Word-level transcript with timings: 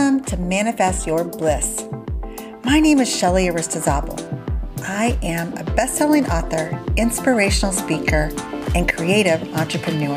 Welcome 0.00 0.24
to 0.24 0.36
Manifest 0.38 1.06
Your 1.06 1.24
Bliss. 1.24 1.84
My 2.64 2.80
name 2.80 3.00
is 3.00 3.14
Shelly 3.14 3.48
Aristizabal. 3.48 4.18
I 4.82 5.18
am 5.22 5.52
a 5.58 5.62
best-selling 5.74 6.24
author, 6.30 6.82
inspirational 6.96 7.70
speaker, 7.74 8.30
and 8.74 8.90
creative 8.90 9.42
entrepreneur. 9.54 10.16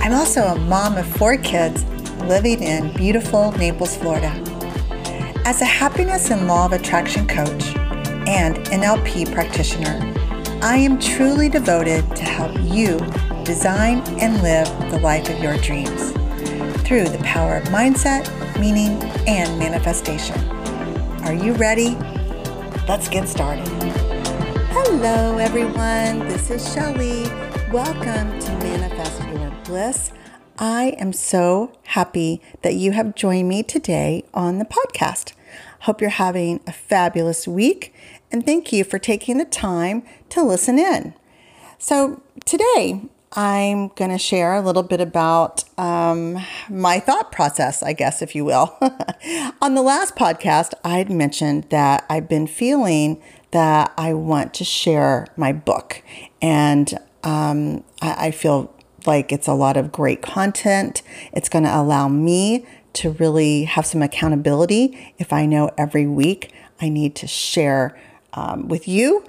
I'm 0.00 0.14
also 0.14 0.40
a 0.40 0.58
mom 0.60 0.96
of 0.96 1.06
four 1.06 1.36
kids 1.36 1.84
living 2.22 2.62
in 2.62 2.90
beautiful 2.94 3.52
Naples, 3.52 3.94
Florida. 3.94 4.32
As 5.44 5.60
a 5.60 5.66
happiness 5.66 6.30
and 6.30 6.48
law 6.48 6.64
of 6.64 6.72
attraction 6.72 7.26
coach 7.26 7.76
and 8.26 8.56
NLP 8.68 9.30
practitioner, 9.34 10.00
I 10.62 10.78
am 10.78 10.98
truly 10.98 11.50
devoted 11.50 12.08
to 12.16 12.22
help 12.22 12.58
you 12.62 12.98
design 13.44 13.98
and 14.18 14.42
live 14.42 14.66
the 14.90 14.98
life 15.00 15.28
of 15.28 15.38
your 15.40 15.58
dreams 15.58 16.12
through 16.88 17.04
the 17.04 17.20
power 17.22 17.56
of 17.56 17.64
mindset, 17.64 18.37
meaning, 18.58 19.00
and 19.26 19.58
manifestation. 19.58 20.36
Are 21.22 21.32
you 21.32 21.52
ready? 21.54 21.96
Let's 22.88 23.08
get 23.08 23.28
started. 23.28 23.68
Hello, 24.70 25.38
everyone. 25.38 26.28
This 26.28 26.50
is 26.50 26.72
Shelly. 26.72 27.24
Welcome 27.70 28.38
to 28.40 28.50
Manifest 28.58 29.22
Your 29.28 29.52
Bliss. 29.64 30.12
I 30.58 30.96
am 30.98 31.12
so 31.12 31.72
happy 31.84 32.42
that 32.62 32.74
you 32.74 32.92
have 32.92 33.14
joined 33.14 33.48
me 33.48 33.62
today 33.62 34.24
on 34.34 34.58
the 34.58 34.64
podcast. 34.64 35.34
Hope 35.80 36.00
you're 36.00 36.10
having 36.10 36.60
a 36.66 36.72
fabulous 36.72 37.46
week, 37.46 37.94
and 38.32 38.44
thank 38.44 38.72
you 38.72 38.82
for 38.82 38.98
taking 38.98 39.38
the 39.38 39.44
time 39.44 40.02
to 40.30 40.42
listen 40.42 40.78
in. 40.80 41.14
So, 41.78 42.22
today 42.44 43.02
I'm 43.32 43.88
going 43.88 44.10
to 44.10 44.18
share 44.18 44.54
a 44.54 44.62
little 44.62 44.82
bit 44.82 45.00
about 45.00 45.64
um, 45.78 46.38
my 46.70 46.98
thought 46.98 47.30
process, 47.30 47.82
I 47.82 47.92
guess, 47.92 48.22
if 48.22 48.34
you 48.34 48.44
will. 48.44 48.76
On 49.62 49.74
the 49.74 49.82
last 49.82 50.16
podcast, 50.16 50.72
I 50.82 50.98
had 50.98 51.10
mentioned 51.10 51.64
that 51.70 52.06
I've 52.08 52.28
been 52.28 52.46
feeling 52.46 53.22
that 53.50 53.92
I 53.98 54.14
want 54.14 54.54
to 54.54 54.64
share 54.64 55.26
my 55.36 55.52
book. 55.52 56.02
And 56.40 56.98
um, 57.22 57.84
I, 58.00 58.28
I 58.28 58.30
feel 58.30 58.74
like 59.06 59.30
it's 59.30 59.46
a 59.46 59.54
lot 59.54 59.76
of 59.76 59.92
great 59.92 60.22
content. 60.22 61.02
It's 61.32 61.48
going 61.48 61.64
to 61.64 61.76
allow 61.76 62.08
me 62.08 62.66
to 62.94 63.10
really 63.12 63.64
have 63.64 63.84
some 63.84 64.02
accountability 64.02 65.14
if 65.18 65.32
I 65.32 65.44
know 65.46 65.70
every 65.76 66.06
week 66.06 66.52
I 66.80 66.88
need 66.88 67.14
to 67.16 67.26
share 67.26 67.98
um, 68.32 68.68
with 68.68 68.88
you. 68.88 69.24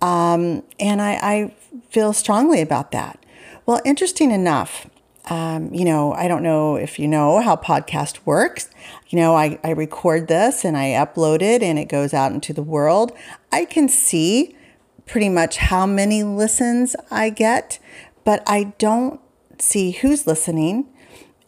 Um, 0.00 0.62
and 0.78 1.00
I, 1.00 1.12
I 1.22 1.54
feel 1.90 2.12
strongly 2.12 2.60
about 2.60 2.90
that. 2.92 3.23
Well, 3.66 3.80
interesting 3.84 4.30
enough, 4.30 4.86
um, 5.30 5.72
you 5.72 5.86
know, 5.86 6.12
I 6.12 6.28
don't 6.28 6.42
know 6.42 6.76
if 6.76 6.98
you 6.98 7.08
know 7.08 7.40
how 7.40 7.56
podcast 7.56 8.18
works. 8.26 8.68
You 9.08 9.18
know, 9.18 9.34
I, 9.34 9.58
I 9.64 9.70
record 9.70 10.28
this 10.28 10.66
and 10.66 10.76
I 10.76 10.88
upload 10.90 11.40
it 11.40 11.62
and 11.62 11.78
it 11.78 11.86
goes 11.86 12.12
out 12.12 12.32
into 12.32 12.52
the 12.52 12.62
world. 12.62 13.12
I 13.50 13.64
can 13.64 13.88
see 13.88 14.54
pretty 15.06 15.30
much 15.30 15.56
how 15.56 15.86
many 15.86 16.22
listens 16.22 16.94
I 17.10 17.30
get, 17.30 17.78
but 18.22 18.42
I 18.46 18.74
don't 18.78 19.18
see 19.58 19.92
who's 19.92 20.26
listening. 20.26 20.86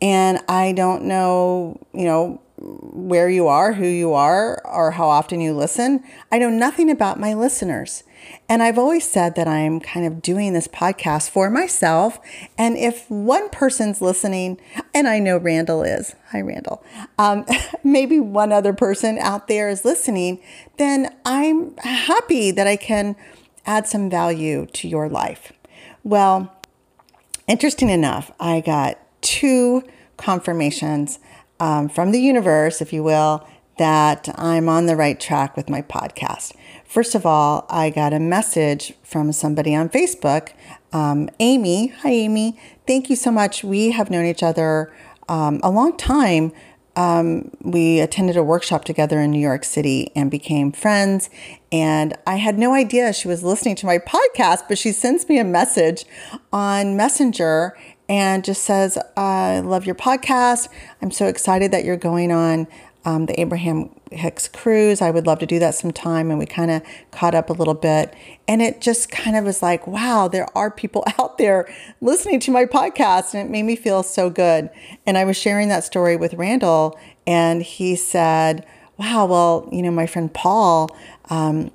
And 0.01 0.41
I 0.49 0.73
don't 0.73 1.05
know, 1.05 1.79
you 1.93 2.05
know, 2.05 2.41
where 2.59 3.29
you 3.29 3.47
are, 3.49 3.75
who 3.75 3.87
you 3.87 4.15
are, 4.15 4.67
or 4.67 4.93
how 4.93 5.09
often 5.09 5.43
you 5.43 5.53
listen. 5.53 6.03
I 6.33 6.39
know 6.39 6.49
nothing 6.49 6.91
about 6.91 7.21
my 7.21 7.35
listeners. 7.35 8.05
And 8.49 8.63
I've 8.63 8.79
always 8.79 9.09
said 9.09 9.35
that 9.35 9.49
I'm 9.49 9.81
kind 9.81 10.07
of 10.07 10.23
doing 10.23 10.53
this 10.53 10.69
podcast 10.69 11.31
for 11.31 11.51
myself. 11.51 12.19
And 12.57 12.77
if 12.77 13.11
one 13.11 13.51
person's 13.51 14.01
listening, 14.01 14.61
and 14.95 15.09
I 15.09 15.19
know 15.19 15.37
Randall 15.37 15.83
is, 15.83 16.15
hi, 16.31 16.41
Randall, 16.41 16.85
um, 17.19 17.45
maybe 17.85 18.21
one 18.21 18.53
other 18.53 18.73
person 18.73 19.19
out 19.19 19.49
there 19.49 19.69
is 19.69 19.85
listening, 19.85 20.41
then 20.77 21.15
I'm 21.25 21.77
happy 21.79 22.51
that 22.51 22.67
I 22.67 22.77
can 22.77 23.17
add 23.67 23.89
some 23.89 24.09
value 24.09 24.67
to 24.67 24.89
your 24.89 25.09
life. 25.09 25.53
Well, 26.05 26.55
interesting 27.49 27.91
enough, 27.91 28.31
I 28.39 28.61
got 28.61 28.99
two 29.21 29.83
confirmations 30.17 31.19
um, 31.59 31.89
from 31.89 32.13
the 32.13 32.21
universe, 32.21 32.81
if 32.81 32.93
you 32.93 33.03
will, 33.03 33.47
that 33.79 34.29
I'm 34.39 34.69
on 34.69 34.87
the 34.87 34.97
right 34.97 35.19
track 35.19 35.57
with 35.57 35.69
my 35.69 35.83
podcast. 35.83 36.55
First 36.97 37.15
of 37.15 37.27
all, 37.27 37.67
I 37.69 37.91
got 37.91 38.15
a 38.15 38.19
message 38.19 38.95
from 39.03 39.31
somebody 39.31 39.75
on 39.75 39.91
Facebook, 39.91 40.55
um, 40.95 41.29
Amy. 41.39 41.89
Hi, 41.89 42.09
Amy. 42.09 42.59
Thank 42.87 43.11
you 43.11 43.17
so 43.17 43.31
much. 43.31 43.63
We 43.63 43.91
have 43.91 44.11
known 44.11 44.25
each 44.25 44.43
other 44.43 44.91
um, 45.29 45.61
a 45.63 45.71
long 45.71 45.99
time. 45.99 46.53
Um, 46.97 47.51
we 47.61 48.01
attended 48.01 48.39
a 48.39 48.43
workshop 48.43 48.87
together 48.87 49.21
in 49.21 49.31
New 49.31 49.39
York 49.39 49.63
City 49.65 50.11
and 50.17 50.31
became 50.31 50.73
friends. 50.73 51.29
And 51.71 52.17
I 52.27 52.37
had 52.37 52.59
no 52.59 52.73
idea 52.73 53.13
she 53.13 53.29
was 53.29 53.43
listening 53.43 53.77
to 53.77 53.85
my 53.85 53.99
podcast, 53.99 54.61
but 54.67 54.79
she 54.79 54.91
sends 54.91 55.29
me 55.29 55.39
a 55.39 55.45
message 55.45 56.07
on 56.51 56.97
Messenger 56.97 57.77
and 58.09 58.43
just 58.43 58.63
says, 58.63 58.97
I 59.19 59.61
love 59.61 59.85
your 59.85 59.97
podcast. 59.97 60.69
I'm 61.03 61.11
so 61.11 61.27
excited 61.27 61.73
that 61.73 61.85
you're 61.85 61.99
going 61.99 62.33
on 62.33 62.69
um, 63.07 63.27
the 63.27 63.41
Abraham 63.41 63.89
Hicks 64.11 64.49
cruise. 64.49 65.01
I 65.01 65.13
would 65.13 65.27
love 65.27 65.39
to 65.39 65.47
do 65.47 65.61
that 65.61 65.77
sometime. 65.77 66.29
And 66.29 66.41
we 66.41 66.45
kind 66.45 66.73
of 66.73 66.83
caught 67.13 67.37
up 67.37 67.49
a 67.49 67.53
little 67.53 67.75
bit. 67.75 68.13
And 68.49 68.61
it 68.61 68.81
just 68.81 69.11
kind 69.13 69.37
of 69.37 69.45
was 69.45 69.63
like, 69.63 69.87
wow, 69.87 70.27
there 70.27 70.49
are 70.59 70.73
people 70.73 71.05
out 71.19 71.39
there 71.39 71.73
listening 72.01 72.41
to 72.41 72.51
my 72.51 72.65
podcast. 72.65 73.33
And 73.33 73.49
it 73.49 73.51
made 73.51 73.63
me 73.63 73.77
feel 73.77 74.03
so 74.03 74.29
good. 74.29 74.71
And 75.07 75.17
I 75.17 75.25
was 75.25 75.37
sharing 75.37 75.69
that 75.69 75.85
story 75.85 76.17
with 76.17 76.35
Randall, 76.35 76.99
and 77.29 77.63
he 77.63 77.97
said, 77.97 78.67
wow, 78.99 79.27
well, 79.27 79.69
you 79.73 79.83
know, 79.83 79.91
my 79.91 80.07
friend 80.07 80.33
Paul, 80.33 80.95
um, 81.31 81.71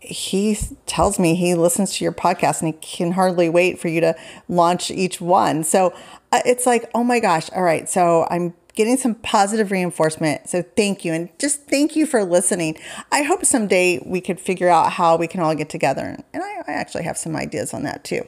he 0.00 0.56
tells 0.86 1.18
me 1.18 1.34
he 1.34 1.54
listens 1.54 1.96
to 1.96 2.04
your 2.04 2.12
podcast 2.12 2.62
and 2.62 2.72
he 2.72 2.78
can 2.80 3.12
hardly 3.12 3.48
wait 3.48 3.78
for 3.78 3.88
you 3.88 4.00
to 4.00 4.16
launch 4.48 4.90
each 4.90 5.20
one. 5.20 5.64
So 5.64 5.92
uh, 6.32 6.40
it's 6.44 6.66
like, 6.66 6.90
oh 6.94 7.04
my 7.04 7.20
gosh, 7.20 7.50
all 7.52 7.62
right. 7.62 7.88
So 7.88 8.26
I'm 8.30 8.54
getting 8.78 8.96
some 8.96 9.16
positive 9.16 9.72
reinforcement. 9.72 10.48
So 10.48 10.62
thank 10.62 11.04
you. 11.04 11.12
And 11.12 11.36
just 11.40 11.66
thank 11.66 11.96
you 11.96 12.06
for 12.06 12.22
listening. 12.22 12.78
I 13.10 13.24
hope 13.24 13.44
someday 13.44 14.00
we 14.06 14.20
could 14.20 14.38
figure 14.38 14.68
out 14.68 14.92
how 14.92 15.16
we 15.16 15.26
can 15.26 15.40
all 15.40 15.52
get 15.56 15.68
together. 15.68 16.16
And 16.32 16.42
I, 16.44 16.62
I 16.68 16.72
actually 16.74 17.02
have 17.02 17.18
some 17.18 17.34
ideas 17.34 17.74
on 17.74 17.82
that 17.82 18.04
too. 18.04 18.24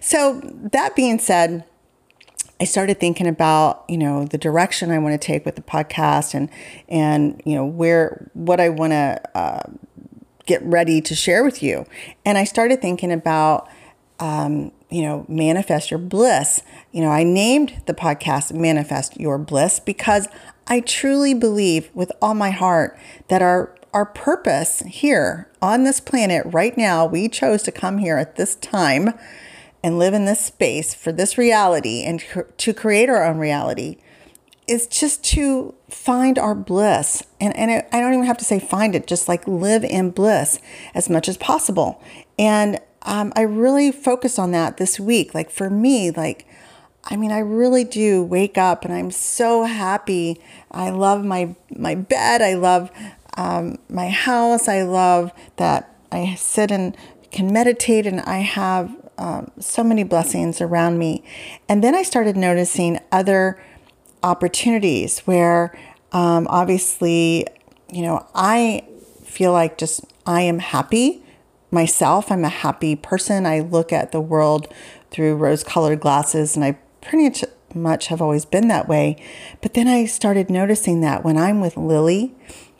So 0.00 0.40
that 0.72 0.96
being 0.96 1.20
said, 1.20 1.64
I 2.60 2.64
started 2.64 2.98
thinking 2.98 3.28
about, 3.28 3.84
you 3.88 3.96
know, 3.96 4.24
the 4.24 4.38
direction 4.38 4.90
I 4.90 4.98
want 4.98 5.20
to 5.20 5.24
take 5.24 5.46
with 5.46 5.54
the 5.54 5.62
podcast 5.62 6.34
and, 6.34 6.50
and, 6.88 7.40
you 7.44 7.54
know, 7.54 7.64
where, 7.64 8.28
what 8.34 8.58
I 8.58 8.70
want 8.70 8.90
to, 8.90 9.20
uh, 9.36 9.62
get 10.46 10.60
ready 10.64 11.00
to 11.00 11.14
share 11.14 11.44
with 11.44 11.62
you. 11.62 11.86
And 12.24 12.36
I 12.36 12.42
started 12.42 12.82
thinking 12.82 13.12
about, 13.12 13.68
um, 14.18 14.72
you 14.92 15.02
know, 15.02 15.24
manifest 15.28 15.90
your 15.90 15.98
bliss. 15.98 16.62
You 16.92 17.00
know, 17.00 17.10
I 17.10 17.24
named 17.24 17.82
the 17.86 17.94
podcast 17.94 18.52
Manifest 18.52 19.18
Your 19.18 19.38
Bliss 19.38 19.80
because 19.80 20.28
I 20.66 20.80
truly 20.80 21.34
believe 21.34 21.90
with 21.94 22.12
all 22.20 22.34
my 22.34 22.50
heart 22.50 22.98
that 23.28 23.42
our 23.42 23.74
our 23.94 24.06
purpose 24.06 24.80
here 24.86 25.50
on 25.60 25.84
this 25.84 26.00
planet 26.00 26.46
right 26.46 26.78
now, 26.78 27.04
we 27.04 27.28
chose 27.28 27.62
to 27.62 27.70
come 27.70 27.98
here 27.98 28.16
at 28.16 28.36
this 28.36 28.54
time 28.54 29.10
and 29.84 29.98
live 29.98 30.14
in 30.14 30.24
this 30.24 30.40
space 30.40 30.94
for 30.94 31.12
this 31.12 31.36
reality 31.36 32.02
and 32.02 32.22
to 32.56 32.72
create 32.72 33.10
our 33.10 33.22
own 33.22 33.36
reality 33.36 33.98
is 34.66 34.86
just 34.86 35.22
to 35.24 35.74
find 35.90 36.38
our 36.38 36.54
bliss. 36.54 37.22
And, 37.38 37.54
and 37.56 37.84
I 37.92 38.00
don't 38.00 38.14
even 38.14 38.24
have 38.24 38.38
to 38.38 38.44
say 38.44 38.58
find 38.58 38.94
it, 38.94 39.06
just 39.06 39.28
like 39.28 39.46
live 39.46 39.84
in 39.84 40.10
bliss 40.10 40.58
as 40.94 41.10
much 41.10 41.28
as 41.28 41.36
possible. 41.36 42.00
And 42.38 42.78
um, 43.04 43.32
I 43.36 43.42
really 43.42 43.90
focused 43.92 44.38
on 44.38 44.52
that 44.52 44.76
this 44.76 44.98
week. 45.00 45.34
Like 45.34 45.50
for 45.50 45.68
me, 45.70 46.10
like, 46.10 46.46
I 47.04 47.16
mean, 47.16 47.32
I 47.32 47.40
really 47.40 47.84
do 47.84 48.22
wake 48.22 48.56
up 48.56 48.84
and 48.84 48.94
I'm 48.94 49.10
so 49.10 49.64
happy. 49.64 50.40
I 50.70 50.90
love 50.90 51.24
my, 51.24 51.54
my 51.74 51.94
bed. 51.94 52.42
I 52.42 52.54
love 52.54 52.90
um, 53.36 53.78
my 53.88 54.08
house. 54.08 54.68
I 54.68 54.82
love 54.82 55.32
that 55.56 55.94
I 56.12 56.34
sit 56.36 56.70
and 56.70 56.96
can 57.30 57.52
meditate 57.52 58.06
and 58.06 58.20
I 58.20 58.38
have 58.38 58.94
um, 59.18 59.50
so 59.58 59.82
many 59.82 60.04
blessings 60.04 60.60
around 60.60 60.98
me. 60.98 61.24
And 61.68 61.82
then 61.82 61.94
I 61.94 62.02
started 62.02 62.36
noticing 62.36 62.98
other 63.10 63.62
opportunities 64.22 65.20
where 65.20 65.76
um, 66.12 66.46
obviously, 66.48 67.46
you 67.92 68.02
know, 68.02 68.26
I 68.34 68.84
feel 69.24 69.52
like 69.52 69.78
just 69.78 70.04
I 70.24 70.42
am 70.42 70.60
happy 70.60 71.21
myself. 71.72 72.30
I'm 72.30 72.44
a 72.44 72.50
happy 72.50 72.94
person. 72.94 73.46
I 73.46 73.60
look 73.60 73.92
at 73.92 74.12
the 74.12 74.20
world 74.20 74.72
through 75.10 75.36
rose 75.36 75.64
colored 75.64 76.00
glasses 76.00 76.54
and 76.56 76.64
I 76.64 76.78
pretty 77.00 77.46
much 77.74 78.08
have 78.08 78.20
always 78.20 78.44
been 78.44 78.68
that 78.68 78.88
way. 78.88 79.22
But 79.60 79.74
then 79.74 79.88
I 79.88 80.04
started 80.04 80.50
noticing 80.50 81.00
that 81.00 81.24
when 81.24 81.36
I'm 81.36 81.60
with 81.60 81.76
Lily, 81.76 82.34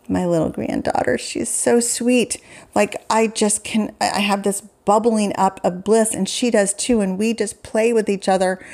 my 0.09 0.27
little 0.27 0.51
granddaughter, 0.51 1.17
she's 1.19 1.49
so 1.49 1.81
sweet. 1.81 2.41
Like 2.75 2.97
I 3.09 3.29
just 3.29 3.65
can, 3.65 3.95
I 4.01 4.21
have 4.21 4.43
this 4.43 4.61
bubbling 4.85 5.33
up 5.37 5.61
of 5.65 5.85
bliss 5.85 6.15
and 6.15 6.29
she 6.29 6.51
does 6.51 6.75
too. 6.75 7.01
And 7.01 7.19
we 7.19 7.35
just 7.35 7.63
play 7.63 7.93
with 7.93 8.09
each 8.09 8.29
other 8.29 8.65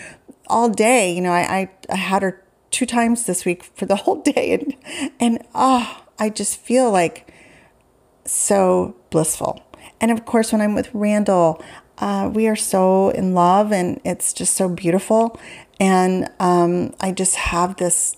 all 0.48 0.68
day. 0.68 1.12
You 1.12 1.20
know, 1.20 1.32
I, 1.32 1.40
I, 1.40 1.70
I 1.90 1.96
had 1.96 2.22
her 2.22 2.42
two 2.70 2.86
times 2.86 3.26
this 3.26 3.44
week 3.44 3.64
for 3.74 3.86
the 3.86 3.96
whole 4.04 4.22
day. 4.22 4.52
And, 4.52 4.76
and 5.20 5.46
oh, 5.54 6.04
I 6.18 6.30
just 6.30 6.58
feel 6.58 6.90
like 6.90 7.32
so 8.24 8.96
blissful. 9.10 9.62
And 10.00 10.10
of 10.10 10.24
course, 10.24 10.52
when 10.52 10.60
I'm 10.60 10.74
with 10.74 10.90
Randall, 10.92 11.62
uh, 11.98 12.30
we 12.32 12.46
are 12.46 12.56
so 12.56 13.10
in 13.10 13.34
love 13.34 13.72
and 13.72 14.00
it's 14.04 14.32
just 14.32 14.54
so 14.54 14.68
beautiful. 14.68 15.38
And 15.80 16.28
um, 16.38 16.94
I 17.00 17.12
just 17.12 17.36
have 17.36 17.76
this 17.76 18.16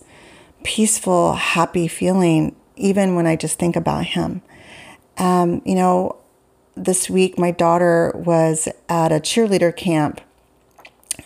peaceful, 0.63 1.33
happy 1.33 1.87
feeling 1.87 2.55
even 2.75 3.15
when 3.15 3.27
I 3.27 3.35
just 3.35 3.59
think 3.59 3.75
about 3.75 4.05
him. 4.05 4.41
Um, 5.17 5.61
you 5.65 5.75
know, 5.75 6.17
this 6.75 7.09
week 7.09 7.37
my 7.37 7.51
daughter 7.51 8.11
was 8.15 8.67
at 8.89 9.11
a 9.11 9.15
cheerleader 9.15 9.75
camp 9.75 10.21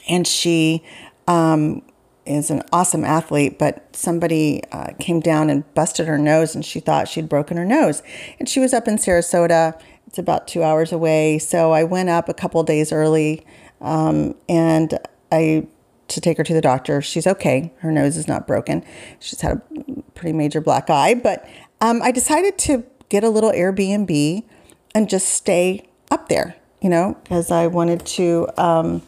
and 0.08 0.28
she 0.28 0.84
um, 1.28 1.82
is 2.26 2.50
an 2.50 2.64
awesome 2.72 3.04
athlete, 3.04 3.60
but 3.60 3.96
somebody 3.96 4.62
uh, 4.72 4.92
came 5.00 5.20
down 5.20 5.50
and 5.50 5.72
busted 5.74 6.08
her 6.08 6.18
nose 6.18 6.56
and 6.56 6.66
she 6.66 6.80
thought 6.80 7.08
she'd 7.08 7.30
broken 7.30 7.58
her 7.58 7.66
nose. 7.66 8.02
And 8.40 8.50
she 8.50 8.60
was 8.60 8.74
up 8.74 8.88
in 8.88 8.98
Sarasota. 8.98 9.80
It's 10.16 10.20
about 10.22 10.48
two 10.48 10.64
hours 10.64 10.94
away. 10.94 11.40
So 11.40 11.74
I 11.74 11.84
went 11.84 12.08
up 12.08 12.30
a 12.30 12.34
couple 12.34 12.64
days 12.64 12.94
early 12.94 13.46
um, 13.82 14.34
and 14.48 14.98
I 15.30 15.68
to 16.08 16.22
take 16.22 16.38
her 16.38 16.44
to 16.46 16.54
the 16.54 16.62
doctor. 16.62 17.02
She's 17.02 17.28
okay. 17.28 17.74
Her 17.80 17.92
nose 17.92 18.16
is 18.16 18.26
not 18.26 18.48
broken. 18.48 18.86
She's 19.20 19.42
had 19.42 19.58
a 19.58 20.02
pretty 20.12 20.32
major 20.32 20.62
black 20.62 20.90
eye, 20.90 21.16
but 21.16 21.46
um, 21.82 22.02
I 22.02 22.12
decided 22.12 22.58
to 22.60 22.86
get 23.10 23.26
a 23.26 23.30
little 23.30 23.52
Airbnb 23.52 24.46
and 24.94 25.10
just 25.10 25.28
stay 25.28 25.86
up 26.10 26.30
there, 26.30 26.56
you 26.82 26.88
know, 26.88 27.18
because 27.24 27.52
I 27.52 27.68
wanted 27.68 28.06
to, 28.06 28.48
um, 28.58 29.02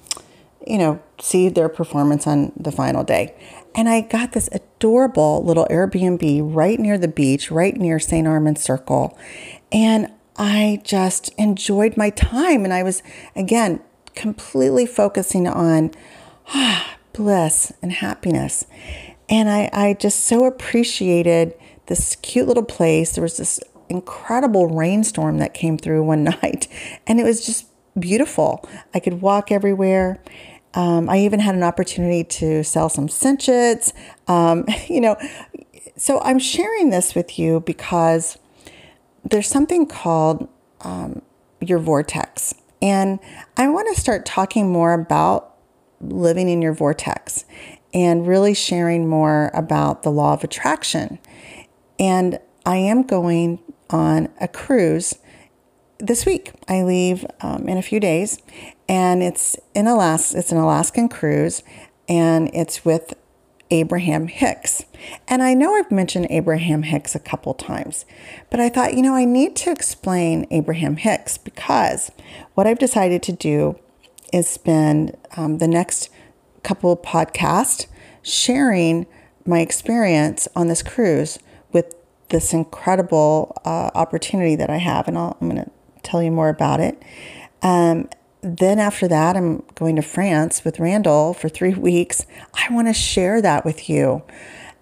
you 0.68 0.78
know, 0.78 1.02
see 1.22 1.48
their 1.48 1.70
performance 1.70 2.28
on 2.28 2.52
the 2.58 2.74
final 2.74 3.06
day. 3.06 3.34
And 3.74 3.88
I 3.88 4.02
got 4.02 4.34
this 4.34 4.50
adorable 4.52 5.42
little 5.42 5.68
Airbnb 5.68 6.54
right 6.54 6.78
near 6.78 6.98
the 6.98 7.08
beach, 7.08 7.50
right 7.50 7.78
near 7.78 7.98
St. 7.98 8.28
Armand 8.28 8.60
Circle. 8.60 9.18
And 9.72 10.12
I 10.38 10.82
just 10.84 11.30
enjoyed 11.38 11.98
my 11.98 12.10
time. 12.10 12.64
And 12.64 12.74
I 12.74 12.84
was, 12.84 13.02
again, 13.36 13.82
completely 14.16 14.86
focusing 14.86 15.48
on 15.48 15.92
ah, 16.50 16.98
bliss 17.14 17.74
and 17.82 17.92
happiness. 17.92 18.66
And 19.30 19.50
I, 19.50 19.70
I 19.74 19.94
just 19.94 20.26
so 20.26 20.46
appreciated 20.46 21.54
this 21.88 22.16
cute 22.18 22.48
little 22.48 22.64
place. 22.64 23.16
There 23.16 23.22
was 23.22 23.38
this 23.38 23.60
incredible 23.90 24.68
rainstorm 24.68 25.38
that 25.40 25.54
came 25.54 25.78
through 25.78 26.04
one 26.04 26.24
night, 26.44 26.68
and 27.06 27.20
it 27.20 27.24
was 27.24 27.46
just 27.46 27.68
beautiful. 28.00 28.68
I 28.94 29.00
could 29.00 29.22
walk 29.22 29.52
everywhere. 29.52 30.22
Um, 30.74 31.10
I 31.10 31.20
even 31.20 31.40
had 31.40 31.56
an 31.56 31.64
opportunity 31.64 32.24
to 32.24 32.64
sell 32.64 32.90
some 32.90 33.10
Cinch 33.10 33.50
Its. 33.50 33.94
Um, 34.28 34.66
you 34.88 35.02
know, 35.02 35.18
so 35.96 36.20
I'm 36.22 36.40
sharing 36.40 36.90
this 36.90 37.16
with 37.16 37.40
you 37.40 37.62
because 37.62 38.38
there's 39.30 39.48
something 39.48 39.86
called 39.86 40.48
um, 40.82 41.22
your 41.60 41.80
vortex. 41.80 42.54
And 42.82 43.20
I 43.56 43.68
want 43.70 43.94
to 43.94 44.00
start 44.00 44.26
talking 44.26 44.72
more 44.72 44.94
about 44.94 45.56
living 46.00 46.48
in 46.50 46.62
your 46.62 46.74
vortex 46.74 47.46
and 47.94 48.28
really 48.28 48.54
sharing 48.54 49.08
more 49.08 49.50
about 49.54 50.04
the 50.04 50.12
law 50.12 50.34
of 50.34 50.44
attraction. 50.44 51.20
And 52.00 52.40
I 52.66 52.78
am 52.78 53.04
going 53.04 53.60
on 53.90 54.30
a 54.40 54.48
cruise 54.48 55.18
this 56.00 56.26
week. 56.26 56.52
I 56.68 56.84
leave 56.84 57.26
um, 57.42 57.68
in 57.68 57.78
a 57.78 57.82
few 57.82 58.00
days, 58.00 58.40
and 58.88 59.24
it's 59.24 59.58
in 59.74 59.88
Alaska. 59.88 60.38
It's 60.38 60.52
an 60.52 60.60
Alaskan 60.60 61.10
cruise, 61.10 61.64
and 62.08 62.52
it's 62.54 62.86
with 62.86 63.16
Abraham 63.70 64.28
Hicks. 64.28 64.84
And 65.28 65.44
I 65.44 65.54
know 65.54 65.76
I've 65.76 65.92
mentioned 65.92 66.28
Abraham 66.30 66.84
Hicks 66.84 67.16
a 67.16 67.20
couple 67.20 67.54
times, 67.54 68.06
but 68.50 68.60
I 68.60 68.70
thought, 68.70 68.94
you 68.94 69.02
know, 69.02 69.16
I 69.16 69.26
need 69.26 69.56
to 69.58 69.72
explain 69.72 70.48
Abraham 70.52 70.98
Hicks 70.98 71.38
because 71.38 72.12
what 72.54 72.68
I've 72.68 72.80
decided 72.80 73.24
to 73.24 73.32
do 73.32 73.78
is 74.34 74.48
spend 74.48 75.16
um, 75.36 75.58
the 75.58 75.68
next 75.68 76.10
couple 76.64 76.96
podcasts 76.98 77.88
sharing 78.22 79.06
my 79.46 79.60
experience 79.60 80.48
on 80.56 80.68
this 80.68 80.84
cruise 80.84 81.40
with 81.72 81.96
this 82.30 82.54
incredible 82.54 83.60
uh, 83.64 83.90
opportunity 83.96 84.56
that 84.56 84.70
I 84.70 84.78
have, 84.78 85.08
and 85.08 85.18
i 85.18 85.34
am 85.42 85.50
going 85.50 85.64
to 85.64 85.72
tell 86.04 86.22
you 86.22 86.32
more 86.32 86.50
about 86.50 86.80
it. 86.80 87.02
Um, 87.62 88.10
then 88.42 88.80
after 88.80 89.08
that, 89.08 89.36
I'm 89.36 89.64
going 89.76 89.96
to 89.96 90.02
France 90.02 90.64
with 90.64 90.80
Randall 90.80 91.34
for 91.34 91.50
three 91.50 91.74
weeks. 91.90 92.26
I 92.54 92.74
want 92.74 92.88
to 92.88 92.94
share 92.94 93.42
that 93.42 93.66
with 93.66 93.90
you. 93.90 94.24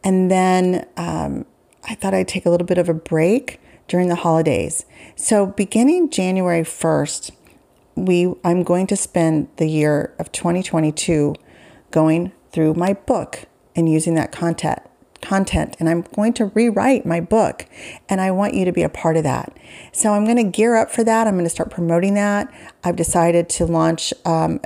And 0.04 0.30
then 0.30 0.88
um, 0.98 1.46
I 1.84 1.96
thought 1.96 2.14
I'd 2.14 2.28
take 2.28 2.46
a 2.46 2.50
little 2.50 2.68
bit 2.68 2.78
of 2.78 2.90
a 2.90 2.94
break 2.94 3.60
during 3.88 4.10
the 4.10 4.16
holidays. 4.16 4.86
So 5.16 5.46
beginning 5.46 6.10
January 6.10 6.64
1st, 6.64 7.32
we 7.96 8.34
I'm 8.44 8.64
going 8.64 8.88
to 8.88 8.96
spend 8.96 9.48
the 9.58 9.68
year 9.68 10.14
of 10.20 10.32
2022 10.32 11.36
going 11.92 12.34
through 12.52 12.74
my 12.74 12.94
book 12.94 13.46
and 13.76 13.90
using 13.90 14.16
that 14.16 14.32
content 14.32 14.80
content 15.26 15.76
and 15.80 15.90
I'm 15.90 16.02
going 16.02 16.34
to 16.34 16.46
rewrite 16.46 17.06
my 17.06 17.20
book 17.20 17.66
and 18.08 18.22
I 18.22 18.32
want 18.32 18.54
you 18.54 18.66
to 18.66 18.72
be 18.72 18.84
a 18.84 18.90
part 18.90 19.18
of 19.18 19.24
that. 19.24 19.56
So 19.92 20.14
I'm 20.14 20.26
going 20.26 20.38
to 20.38 20.44
gear 20.44 20.76
up 20.76 20.92
for 20.92 21.04
that. 21.04 21.28
I'm 21.28 21.34
going 21.34 21.46
to 21.46 21.50
start 21.50 21.72
promoting 21.72 22.14
that. 22.16 22.54
I've 22.84 22.96
decided 22.96 23.50
to 23.50 23.66
launch 23.66 24.14
um, 24.26 24.60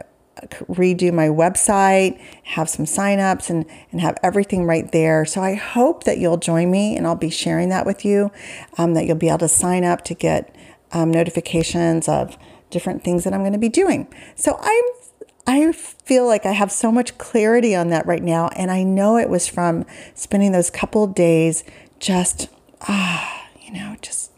redo 0.70 1.14
my 1.14 1.28
website, 1.28 2.20
have 2.44 2.70
some 2.70 2.86
signups 2.86 3.50
and 3.50 3.66
and 3.92 4.02
have 4.02 4.18
everything 4.24 4.66
right 4.66 4.92
there. 4.92 5.26
So 5.26 5.42
I 5.42 5.56
hope 5.56 6.04
that 6.04 6.18
you'll 6.18 6.38
join 6.38 6.72
me 6.72 6.96
and 6.96 7.06
I'll 7.06 7.16
be 7.16 7.30
sharing 7.30 7.70
that 7.70 7.86
with 7.86 8.06
you 8.06 8.32
um, 8.78 8.94
that 8.94 9.06
you'll 9.06 9.18
be 9.18 9.30
able 9.30 9.40
to 9.40 9.48
sign 9.48 9.84
up 9.84 10.04
to 10.06 10.14
get 10.14 10.56
um, 10.92 11.12
notifications 11.12 12.08
of 12.08 12.38
different 12.70 13.04
things 13.04 13.24
that 13.24 13.34
I'm 13.34 13.42
going 13.42 13.54
to 13.54 13.60
be 13.60 13.70
doing. 13.70 14.08
So 14.36 14.58
I'm 14.62 14.84
I 15.50 15.72
feel 15.72 16.28
like 16.28 16.46
I 16.46 16.52
have 16.52 16.72
so 16.72 16.92
much 16.92 17.18
clarity 17.18 17.74
on 17.74 17.90
that 17.90 18.06
right 18.06 18.22
now 18.22 18.50
and 18.50 18.70
I 18.70 18.84
know 18.84 19.18
it 19.18 19.32
was 19.32 19.48
from 19.48 19.84
spending 20.14 20.52
those 20.52 20.70
couple 20.70 21.08
days 21.08 21.64
just 22.00 22.50
ah, 22.88 23.48
you 23.60 23.74
know, 23.74 23.96
just 24.00 24.32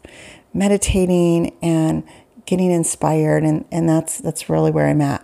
meditating 0.54 1.54
and 1.60 2.02
getting 2.46 2.70
inspired 2.70 3.44
and 3.44 3.66
and 3.70 3.86
that's 3.86 4.22
that's 4.22 4.48
really 4.48 4.70
where 4.70 4.88
I'm 4.88 5.02
at. 5.02 5.22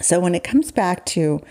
So 0.00 0.20
when 0.20 0.32
it 0.32 0.44
comes 0.44 0.70
back 0.70 1.04
to 1.06 1.42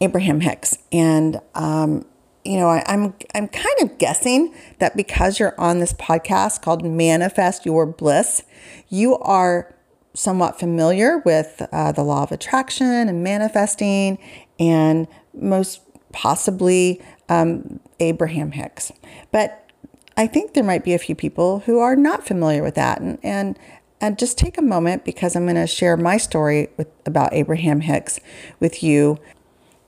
Abraham 0.00 0.40
Hicks 0.40 0.78
and 0.90 1.38
um, 1.54 2.06
you 2.46 2.56
know, 2.56 2.68
I, 2.68 2.82
I'm 2.86 3.12
I'm 3.34 3.48
kind 3.48 3.76
of 3.82 3.98
guessing 3.98 4.54
that 4.78 4.96
because 4.96 5.38
you're 5.38 5.54
on 5.60 5.80
this 5.80 5.92
podcast 5.92 6.62
called 6.62 6.82
Manifest 6.82 7.66
Your 7.66 7.84
Bliss, 7.84 8.42
you 8.88 9.18
are 9.18 9.75
somewhat 10.16 10.58
familiar 10.58 11.18
with 11.18 11.62
uh, 11.72 11.92
the 11.92 12.02
law 12.02 12.22
of 12.22 12.32
attraction 12.32 12.86
and 12.86 13.22
manifesting, 13.22 14.18
and 14.58 15.06
most 15.34 15.80
possibly 16.12 17.00
um, 17.28 17.78
Abraham 18.00 18.52
Hicks. 18.52 18.90
But 19.30 19.70
I 20.16 20.26
think 20.26 20.54
there 20.54 20.64
might 20.64 20.84
be 20.84 20.94
a 20.94 20.98
few 20.98 21.14
people 21.14 21.60
who 21.60 21.78
are 21.78 21.94
not 21.94 22.26
familiar 22.26 22.62
with 22.62 22.74
that, 22.76 23.00
and 23.00 23.18
and 23.22 23.58
and 24.00 24.18
just 24.18 24.38
take 24.38 24.58
a 24.58 24.62
moment 24.62 25.04
because 25.04 25.36
I'm 25.36 25.44
going 25.44 25.56
to 25.56 25.66
share 25.66 25.96
my 25.96 26.16
story 26.16 26.68
with 26.76 26.88
about 27.04 27.32
Abraham 27.32 27.80
Hicks 27.80 28.18
with 28.58 28.82
you, 28.82 29.18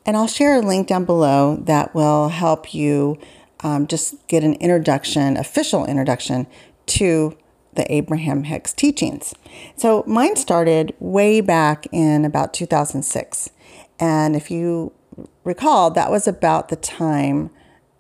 and 0.05 0.17
I'll 0.17 0.27
share 0.27 0.57
a 0.57 0.61
link 0.61 0.87
down 0.89 1.05
below 1.05 1.57
that 1.63 1.95
will 1.95 2.29
help 2.29 2.75
you 2.75 3.19
um, 3.61 3.87
just 3.87 4.27
get 4.29 4.45
an 4.45 4.55
introduction, 4.55 5.37
official 5.37 5.87
introduction 5.87 6.47
to 6.87 7.37
the 7.79 7.91
Abraham 7.91 8.45
Hicks 8.45 8.75
teachings. 8.75 9.35
So 9.77 10.05
mine 10.07 10.37
started 10.37 10.95
way 10.99 11.41
back 11.41 11.87
in 11.93 12.27
about 12.27 12.53
2006. 12.53 13.51
And 13.99 14.37
if 14.37 14.51
you 14.51 14.93
recall, 15.45 15.91
that 15.93 16.11
was 16.11 16.29
about 16.29 16.69
the 16.69 16.77
time, 16.77 17.51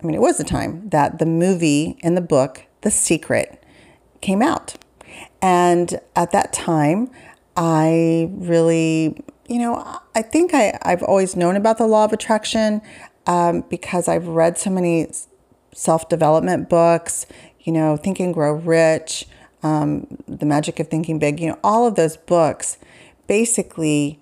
I 0.02 0.06
mean, 0.06 0.14
it 0.14 0.20
was 0.20 0.36
the 0.36 0.44
time 0.44 0.88
that 0.90 1.18
the 1.18 1.26
movie 1.26 1.96
and 2.02 2.16
the 2.16 2.20
book, 2.20 2.64
The 2.82 2.90
Secret, 2.90 3.62
came 4.20 4.42
out. 4.42 4.74
And 5.40 6.00
at 6.16 6.32
that 6.32 6.52
time, 6.52 7.10
I 7.56 8.28
really, 8.32 9.22
you 9.48 9.58
know, 9.58 10.00
I 10.14 10.22
think 10.22 10.52
I, 10.54 10.76
I've 10.82 11.04
always 11.04 11.36
known 11.36 11.56
about 11.56 11.78
the 11.78 11.86
law 11.86 12.04
of 12.04 12.12
attraction 12.12 12.82
um, 13.28 13.62
because 13.70 14.08
I've 14.08 14.26
read 14.26 14.58
so 14.58 14.70
many 14.70 15.06
self 15.72 16.08
development 16.08 16.68
books, 16.68 17.26
you 17.60 17.72
know, 17.72 17.96
Think 17.96 18.18
and 18.18 18.34
Grow 18.34 18.52
Rich, 18.52 19.26
um, 19.62 20.06
The 20.26 20.46
Magic 20.46 20.78
of 20.80 20.88
Thinking 20.88 21.18
Big, 21.18 21.40
you 21.40 21.48
know, 21.48 21.58
all 21.62 21.86
of 21.86 21.94
those 21.94 22.16
books 22.16 22.78
basically 23.26 24.20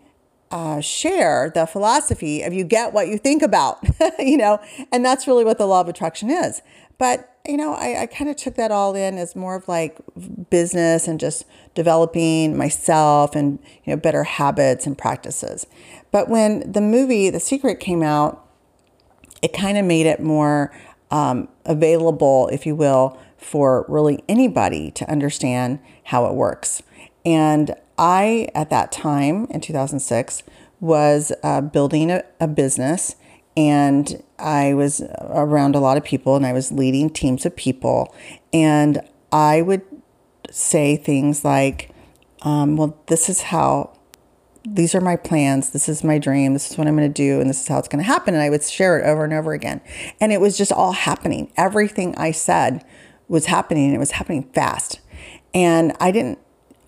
uh, 0.51 0.81
share 0.81 1.51
the 1.55 1.67
philosophy 1.67 2.43
of 2.43 2.53
you 2.53 2.65
get 2.65 2.93
what 2.93 3.09
you 3.09 3.19
think 3.19 3.43
about, 3.43 3.79
you 4.19 4.37
know, 4.37 4.61
and 4.93 5.05
that's 5.05 5.27
really 5.27 5.45
what 5.45 5.59
the 5.59 5.67
law 5.67 5.81
of 5.81 5.89
attraction 5.89 6.31
is. 6.31 6.63
But, 6.99 7.37
you 7.47 7.57
know, 7.57 7.75
I, 7.75 8.03
I 8.03 8.07
kind 8.07 8.31
of 8.31 8.37
took 8.37 8.55
that 8.55 8.71
all 8.71 8.95
in 8.95 9.19
as 9.19 9.37
more 9.37 9.57
of 9.57 9.69
like 9.69 9.99
business 10.49 11.07
and 11.07 11.21
just 11.21 11.45
developing 11.75 12.57
myself 12.57 13.35
and, 13.35 13.59
you 13.85 13.95
know, 13.95 13.97
better 14.01 14.25
habits 14.25 14.87
and 14.87 14.97
practices. 14.97 15.67
But 16.11 16.29
when 16.29 16.71
the 16.71 16.81
movie 16.81 17.29
The 17.29 17.41
Secret 17.41 17.81
came 17.81 18.03
out, 18.03 18.43
it 19.43 19.53
kind 19.53 19.77
of 19.77 19.85
made 19.85 20.07
it 20.07 20.21
more 20.21 20.73
um, 21.11 21.49
available, 21.67 22.49
if 22.49 22.65
you 22.65 22.75
will, 22.75 23.19
for 23.47 23.87
really 23.89 24.25
anybody 24.29 24.91
to 24.91 25.09
understand 25.09 25.79
how 26.05 26.27
it 26.27 26.35
works. 26.35 26.83
And 27.25 27.75
I, 27.97 28.49
at 28.55 28.71
that 28.71 28.91
time 28.91 29.47
in 29.51 29.61
2006, 29.61 30.43
was 30.81 31.33
uh, 31.43 31.61
building 31.61 32.11
a, 32.11 32.25
a 32.41 32.49
business 32.49 33.15
and 33.57 34.23
I 34.39 34.75
was 34.75 35.01
around 35.21 35.77
a 35.77 35.81
lot 35.81 35.97
of 35.97 36.05
people 36.05 36.37
and 36.37 36.45
I 36.45 36.53
was 36.53 36.73
leading 36.73 37.09
teams 37.09 37.47
of 37.47 37.57
people. 37.57 38.15
And 38.53 39.01
I 39.33 39.63
would 39.63 39.83
say 40.51 40.97
things 40.97 41.45
like, 41.45 41.91
um, 42.43 42.77
well, 42.77 42.99
this 43.07 43.29
is 43.31 43.43
how, 43.43 43.97
these 44.65 44.95
are 44.95 45.01
my 45.01 45.17
plans. 45.17 45.71
This 45.71 45.89
is 45.89 46.05
my 46.05 46.19
dream. 46.19 46.53
This 46.53 46.71
is 46.71 46.77
what 46.77 46.87
I'm 46.87 46.97
going 46.97 47.11
to 47.11 47.15
do. 47.15 47.41
And 47.41 47.49
this 47.49 47.63
is 47.63 47.69
how 47.69 47.79
it's 47.79 47.89
going 47.89 48.03
to 48.03 48.07
happen. 48.07 48.35
And 48.35 48.43
I 48.43 48.51
would 48.51 48.63
share 48.63 48.99
it 48.99 49.07
over 49.07 49.25
and 49.25 49.33
over 49.33 49.53
again. 49.53 49.81
And 50.21 50.33
it 50.33 50.41
was 50.41 50.59
just 50.59 50.73
all 50.73 50.93
happening. 50.93 51.51
Everything 51.57 52.15
I 52.17 52.33
said 52.33 52.85
was 53.29 53.47
happening. 53.47 53.95
It 53.95 53.99
was 53.99 54.13
happening 54.13 54.45
fast. 54.55 55.01
And 55.55 55.95
I 56.01 56.11
didn't, 56.11 56.39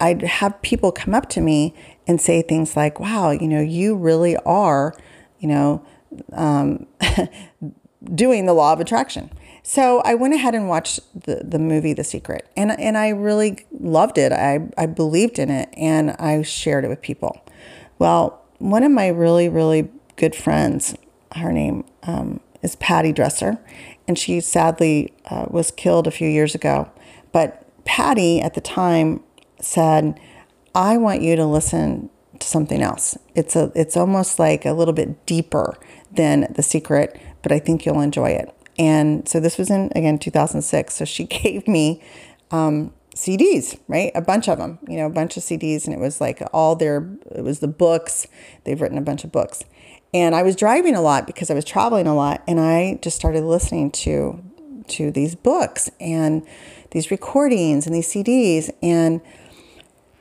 I'd 0.00 0.22
have 0.22 0.60
people 0.62 0.92
come 0.92 1.14
up 1.14 1.28
to 1.30 1.40
me 1.40 1.74
and 2.06 2.20
say 2.20 2.42
things 2.42 2.76
like, 2.76 3.00
wow, 3.00 3.30
you 3.30 3.48
know, 3.48 3.60
you 3.60 3.96
really 3.96 4.36
are, 4.38 4.94
you 5.38 5.48
know, 5.48 5.84
um, 6.32 6.86
doing 8.14 8.46
the 8.46 8.52
law 8.52 8.72
of 8.72 8.80
attraction. 8.80 9.30
So 9.62 10.00
I 10.00 10.14
went 10.14 10.34
ahead 10.34 10.54
and 10.54 10.68
watched 10.68 11.00
the, 11.26 11.42
the 11.44 11.58
movie 11.58 11.92
The 11.92 12.04
Secret, 12.04 12.48
and, 12.56 12.78
and 12.80 12.96
I 12.96 13.08
really 13.08 13.66
loved 13.78 14.16
it. 14.16 14.32
I, 14.32 14.68
I 14.78 14.86
believed 14.86 15.38
in 15.38 15.50
it, 15.50 15.68
and 15.76 16.12
I 16.12 16.40
shared 16.42 16.84
it 16.84 16.88
with 16.88 17.02
people. 17.02 17.44
Well, 17.98 18.42
one 18.58 18.82
of 18.82 18.92
my 18.92 19.08
really, 19.08 19.48
really 19.48 19.90
good 20.16 20.34
friends, 20.34 20.94
her 21.36 21.52
name 21.52 21.84
um, 22.04 22.40
is 22.62 22.76
Patty 22.76 23.12
Dresser, 23.12 23.58
and 24.08 24.18
she 24.18 24.40
sadly 24.40 25.12
uh, 25.26 25.46
was 25.48 25.70
killed 25.70 26.06
a 26.06 26.10
few 26.10 26.28
years 26.28 26.54
ago. 26.54 26.90
But 27.30 27.64
Patty 27.84 28.40
at 28.40 28.54
the 28.54 28.60
time 28.60 29.22
said, 29.60 30.18
I 30.74 30.96
want 30.96 31.22
you 31.22 31.36
to 31.36 31.46
listen 31.46 32.10
to 32.40 32.46
something 32.46 32.82
else. 32.82 33.16
It's 33.34 33.54
a 33.54 33.70
it's 33.74 33.96
almost 33.96 34.38
like 34.38 34.64
a 34.64 34.72
little 34.72 34.94
bit 34.94 35.26
deeper 35.26 35.76
than 36.10 36.52
The 36.54 36.62
Secret, 36.62 37.20
but 37.42 37.52
I 37.52 37.58
think 37.58 37.84
you'll 37.84 38.00
enjoy 38.00 38.30
it. 38.30 38.54
And 38.78 39.28
so 39.28 39.40
this 39.40 39.58
was 39.58 39.70
in, 39.70 39.90
again, 39.94 40.18
2006. 40.18 40.94
So 40.94 41.04
she 41.04 41.24
gave 41.42 41.66
me 41.66 42.02
um, 42.50 42.92
CDs, 43.14 43.78
right? 43.88 44.12
A 44.14 44.22
bunch 44.22 44.48
of 44.48 44.58
them, 44.58 44.78
you 44.88 44.96
know, 44.96 45.06
a 45.06 45.10
bunch 45.10 45.36
of 45.36 45.42
CDs. 45.42 45.84
And 45.84 45.94
it 45.94 46.00
was 46.00 46.20
like 46.20 46.40
all 46.52 46.76
their, 46.76 47.10
it 47.34 47.42
was 47.42 47.58
the 47.58 47.68
books. 47.68 48.26
They've 48.64 48.80
written 48.80 48.98
a 48.98 49.02
bunch 49.02 49.24
of 49.24 49.32
books. 49.32 49.64
And 50.14 50.34
I 50.34 50.42
was 50.42 50.56
driving 50.56 50.94
a 50.94 51.00
lot 51.00 51.26
because 51.26 51.50
I 51.50 51.54
was 51.54 51.64
traveling 51.64 52.06
a 52.06 52.14
lot. 52.14 52.42
And 52.46 52.58
I 52.60 52.98
just 53.02 53.16
started 53.16 53.44
listening 53.44 53.90
to, 53.92 54.42
to 54.88 55.10
these 55.10 55.34
books 55.34 55.90
and 56.00 56.46
these 56.92 57.10
recordings 57.10 57.86
and 57.86 57.94
these 57.94 58.08
CDs. 58.08 58.70
And 58.82 59.20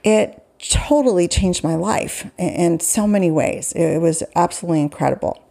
it 0.03 0.43
totally 0.59 1.27
changed 1.27 1.63
my 1.63 1.75
life 1.75 2.29
in 2.37 2.79
so 2.79 3.07
many 3.07 3.31
ways. 3.31 3.73
It 3.73 3.99
was 4.01 4.23
absolutely 4.35 4.81
incredible. 4.81 5.41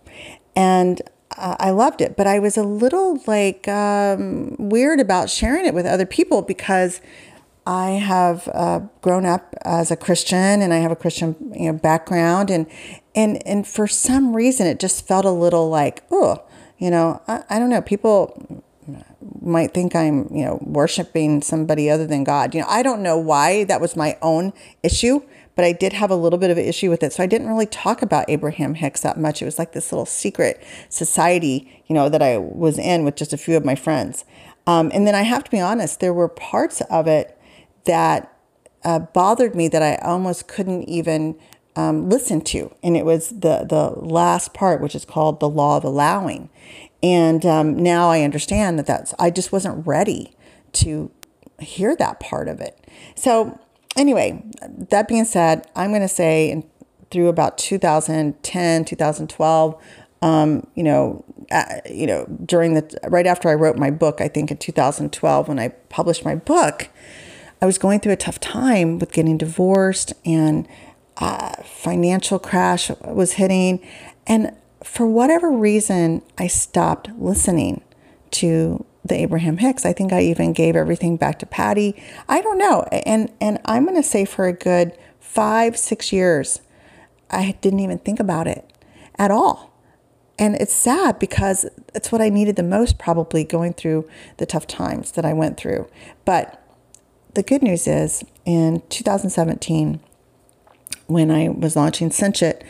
And 0.55 1.03
I 1.39 1.71
loved 1.71 2.01
it, 2.01 2.17
but 2.17 2.27
I 2.27 2.39
was 2.39 2.57
a 2.57 2.63
little 2.63 3.21
like 3.27 3.69
um, 3.69 4.57
weird 4.59 5.01
about 5.01 5.29
sharing 5.29 5.67
it 5.67 5.75
with 5.75 5.85
other 5.85 6.07
people 6.07 6.41
because 6.41 7.03
I 7.67 7.91
have 7.91 8.49
uh, 8.55 8.81
grown 9.03 9.27
up 9.27 9.55
as 9.63 9.91
a 9.91 9.97
Christian 9.97 10.63
and 10.63 10.73
I 10.73 10.79
have 10.79 10.93
a 10.93 10.97
Christian 10.97 11.35
you 11.55 11.73
know, 11.73 11.79
background, 11.79 12.49
and 12.49 12.67
and 13.17 13.45
and 13.47 13.67
for 13.67 13.89
some 13.89 14.37
reason 14.37 14.67
it 14.67 14.79
just 14.79 15.07
felt 15.07 15.25
a 15.25 15.31
little 15.31 15.69
like 15.69 16.05
oh, 16.11 16.45
you 16.79 16.91
know, 16.91 17.23
I, 17.27 17.43
I 17.51 17.59
don't 17.59 17.71
know. 17.71 17.83
People 17.83 18.63
might 19.41 19.75
think 19.75 19.97
I'm 19.97 20.29
you 20.31 20.45
know 20.45 20.59
worshiping 20.63 21.43
somebody 21.43 21.91
other 21.91 22.07
than 22.07 22.23
God. 22.23 22.55
You 22.55 22.61
know, 22.61 22.69
I 22.69 22.83
don't 22.83 23.03
know 23.03 23.19
why 23.19 23.65
that 23.65 23.81
was 23.81 23.97
my 23.97 24.17
own 24.23 24.53
issue 24.83 25.21
but 25.57 25.65
I 25.65 25.73
did 25.73 25.95
have 25.95 26.11
a 26.11 26.17
little 26.17 26.39
bit 26.39 26.51
of 26.51 26.59
an 26.59 26.65
issue 26.65 26.91
with 26.91 27.03
it. 27.03 27.15
So 27.15 27.23
I 27.23 27.27
didn't 27.27 27.49
really 27.49 27.67
talk 27.67 28.03
about 28.03 28.27
Abraham 28.29 28.75
Hicks 28.75 29.01
that 29.01 29.19
much. 29.19 29.41
It 29.41 29.47
was 29.47 29.59
like 29.59 29.73
this 29.73 29.91
little 29.91 30.07
secret 30.07 30.63
society, 30.91 31.83
you 31.87 31.95
know, 31.95 32.09
that 32.11 32.23
I 32.23 32.37
was 32.37 32.79
in 32.79 33.05
with 33.05 33.17
just 33.17 33.33
a 33.33 33.39
few 33.39 33.57
of 33.57 33.65
my 33.65 33.75
friends. 33.75 34.25
Um, 34.67 34.91
and 34.95 35.07
then 35.07 35.15
I 35.15 35.23
have 35.23 35.45
to 35.45 35.51
be 35.51 35.59
honest, 35.59 36.01
there 36.01 36.13
were 36.13 36.29
parts 36.29 36.83
of 36.83 37.09
it 37.09 37.39
that 37.85 38.33
uh, 38.85 38.99
bothered 38.99 39.55
me 39.55 39.69
that 39.69 39.83
I 39.83 39.97
almost 40.07 40.47
couldn't 40.47 40.85
even 40.85 41.39
um, 41.77 42.09
listen 42.09 42.41
to. 42.41 42.75
And 42.83 42.97
it 42.97 43.05
was 43.05 43.29
the, 43.29 43.67
the 43.69 43.93
last 43.97 44.55
part, 44.55 44.81
which 44.81 44.95
is 44.95 45.05
called 45.05 45.41
the 45.41 45.49
law 45.49 45.77
of 45.77 45.85
allowing. 45.85 46.49
And 47.03 47.45
um, 47.45 47.77
now 47.77 48.11
I 48.11 48.23
understand 48.23 48.79
that 48.79 48.87
that's, 48.87 49.15
I 49.19 49.31
just 49.31 49.53
wasn't 49.53 49.87
ready 49.87 50.35
to 50.73 51.11
hear 51.61 51.95
that 51.97 52.19
part 52.19 52.49
of 52.49 52.61
it. 52.61 52.79
So 53.15 53.59
anyway, 53.97 54.43
that 54.67 55.07
being 55.07 55.25
said, 55.25 55.67
I'm 55.77 55.91
going 55.91 56.03
to 56.03 56.09
say 56.09 56.65
through 57.11 57.29
about 57.29 57.59
2010, 57.59 58.85
2012, 58.85 59.83
um, 60.23 60.67
you 60.75 60.83
know, 60.83 61.25
uh, 61.51 61.65
you 61.89 62.07
know, 62.07 62.27
during 62.45 62.75
the 62.75 62.99
right 63.09 63.27
after 63.27 63.49
I 63.49 63.55
wrote 63.55 63.77
my 63.77 63.91
book, 63.91 64.21
I 64.21 64.29
think 64.29 64.51
in 64.51 64.57
2012 64.57 65.49
when 65.49 65.59
I 65.59 65.69
published 65.69 66.25
my 66.25 66.35
book, 66.35 66.89
I 67.61 67.67
was 67.67 67.79
going 67.79 68.01
through 68.01 68.13
a 68.13 68.17
tough 68.17 68.41
time 68.41 68.99
with 68.99 69.13
getting 69.13 69.39
divorced 69.39 70.13
and 70.25 70.67
uh, 71.19 71.63
financial 71.63 72.39
crash 72.39 72.91
was 73.03 73.35
hitting, 73.35 73.87
and 74.27 74.55
for 74.85 75.07
whatever 75.07 75.51
reason, 75.51 76.23
I 76.39 76.47
stopped 76.47 77.11
listening 77.19 77.83
to 78.33 78.85
the 79.05 79.15
Abraham 79.15 79.59
Hicks. 79.59 79.87
I 79.87 79.93
think 79.93 80.13
I 80.13 80.23
even 80.23 80.53
gave 80.53 80.77
everything 80.77 81.17
back 81.17 81.39
to 81.39 81.47
Patty. 81.47 82.01
I 82.29 82.41
don't 82.43 82.59
know. 82.59 82.83
And 82.93 83.33
and 83.41 83.61
I'm 83.65 83.85
going 83.85 83.97
to 83.97 84.03
say 84.03 84.25
for 84.25 84.47
a 84.47 84.53
good 84.53 84.97
5 85.21 85.77
6 85.77 86.13
years 86.13 86.61
I 87.31 87.57
didn't 87.61 87.81
even 87.81 87.99
think 87.99 88.21
about 88.21 88.47
it 88.47 88.71
at 89.19 89.31
all. 89.31 89.73
And 90.39 90.55
it's 90.57 90.75
sad 90.75 91.19
because 91.19 91.67
it's 91.95 92.13
what 92.13 92.21
I 92.21 92.29
needed 92.29 92.57
the 92.57 92.63
most 92.63 92.99
probably 92.99 93.43
going 93.43 93.73
through 93.73 94.09
the 94.37 94.47
tough 94.47 94.67
times 94.67 95.13
that 95.13 95.25
I 95.25 95.33
went 95.33 95.57
through. 95.57 95.89
But 96.25 96.63
the 97.35 97.43
good 97.43 97.63
news 97.63 97.87
is 97.87 98.23
in 98.45 98.83
2017 98.91 100.01
when 101.07 101.31
I 101.31 101.49
was 101.49 101.77
launching 101.77 102.11
Cinch 102.11 102.43
It, 102.43 102.65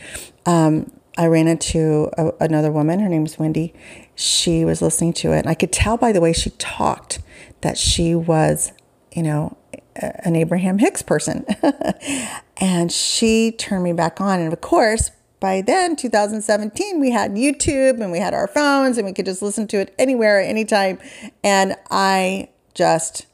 um, 0.45 0.91
I 1.19 1.27
ran 1.27 1.49
into 1.49 2.11
a, 2.19 2.33
another 2.41 2.71
woman. 2.71 3.01
Her 3.01 3.09
name 3.09 3.25
is 3.25 3.39
Wendy. 3.39 3.75
She 4.15 4.65
was 4.65 4.83
listening 4.83 5.15
to 5.15 5.33
it. 5.33 5.41
And 5.41 5.49
I 5.49 5.55
could 5.55 5.73
tell 5.73 5.97
by 5.97 6.13
the 6.13 6.21
way 6.21 6.33
she 6.33 6.51
talked 6.51 7.21
that 7.63 7.79
she 7.79 8.15
was, 8.15 8.73
you 9.13 9.23
know, 9.23 9.57
an 9.97 10.37
Abraham 10.37 10.79
Hicks 10.79 11.03
person. 11.03 11.47
and 12.59 12.93
she 12.93 13.53
turned 13.53 13.85
me 13.85 13.93
back 13.93 14.21
on. 14.21 14.41
And 14.41 14.53
of 14.53 14.61
course, 14.61 15.11
by 15.41 15.63
then, 15.63 15.97
2017, 15.97 17.01
we 17.01 17.11
had 17.11 17.33
YouTube 17.33 18.01
and 18.01 18.11
we 18.11 18.19
had 18.19 18.35
our 18.35 18.47
phones 18.47 18.99
and 18.99 19.07
we 19.07 19.13
could 19.13 19.27
just 19.27 19.43
listen 19.43 19.67
to 19.69 19.81
it 19.81 19.95
anywhere, 19.99 20.41
anytime. 20.41 20.99
And 21.43 21.77
I 21.91 22.51
just 22.75 23.27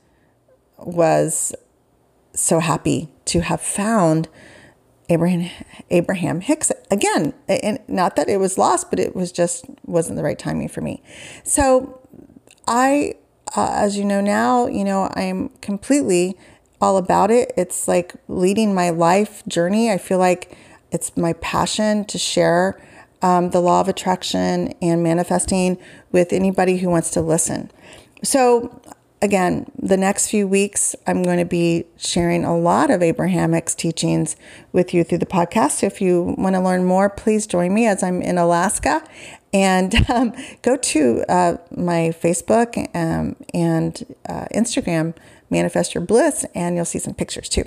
was 0.78 1.54
so 2.34 2.60
happy 2.60 3.08
to 3.26 3.40
have 3.40 3.60
found 3.60 4.28
Abraham 5.12 5.50
Abraham 5.90 6.40
Hicks 6.40 6.72
again, 6.90 7.34
and 7.48 7.78
not 7.88 8.16
that 8.16 8.28
it 8.28 8.38
was 8.38 8.58
lost, 8.58 8.90
but 8.90 8.98
it 8.98 9.14
was 9.14 9.32
just 9.32 9.66
wasn't 9.84 10.16
the 10.16 10.22
right 10.22 10.38
timing 10.38 10.68
for 10.68 10.80
me. 10.80 11.02
So 11.44 12.00
I, 12.66 13.14
uh, 13.56 13.70
as 13.72 13.96
you 13.96 14.04
know 14.04 14.20
now, 14.20 14.66
you 14.66 14.84
know 14.84 15.10
I'm 15.14 15.50
completely 15.60 16.36
all 16.80 16.96
about 16.96 17.30
it. 17.30 17.52
It's 17.56 17.86
like 17.86 18.14
leading 18.28 18.74
my 18.74 18.90
life 18.90 19.42
journey. 19.46 19.90
I 19.90 19.98
feel 19.98 20.18
like 20.18 20.56
it's 20.90 21.16
my 21.16 21.32
passion 21.34 22.04
to 22.06 22.18
share 22.18 22.80
um, 23.22 23.50
the 23.50 23.60
law 23.60 23.80
of 23.80 23.88
attraction 23.88 24.74
and 24.82 25.02
manifesting 25.02 25.78
with 26.10 26.32
anybody 26.32 26.78
who 26.78 26.88
wants 26.88 27.10
to 27.12 27.20
listen. 27.20 27.70
So 28.24 28.80
again, 29.22 29.70
the 29.80 29.96
next 29.96 30.28
few 30.28 30.46
weeks, 30.46 30.94
I'm 31.06 31.22
going 31.22 31.38
to 31.38 31.44
be 31.44 31.84
sharing 31.96 32.44
a 32.44 32.58
lot 32.58 32.90
of 32.90 33.02
Abraham 33.02 33.52
Hicks 33.52 33.74
teachings 33.74 34.36
with 34.72 34.92
you 34.92 35.04
through 35.04 35.18
the 35.18 35.26
podcast. 35.26 35.84
If 35.84 36.00
you 36.00 36.34
want 36.36 36.56
to 36.56 36.60
learn 36.60 36.84
more, 36.84 37.08
please 37.08 37.46
join 37.46 37.72
me 37.72 37.86
as 37.86 38.02
I'm 38.02 38.20
in 38.20 38.36
Alaska. 38.36 39.02
And 39.52 39.94
um, 40.10 40.34
go 40.62 40.76
to 40.76 41.24
uh, 41.28 41.56
my 41.70 42.12
Facebook 42.20 42.76
um, 42.94 43.36
and 43.54 44.04
uh, 44.28 44.46
Instagram, 44.52 45.14
Manifest 45.48 45.94
Your 45.94 46.04
Bliss, 46.04 46.44
and 46.54 46.74
you'll 46.74 46.84
see 46.84 46.98
some 46.98 47.14
pictures 47.14 47.48
too. 47.48 47.64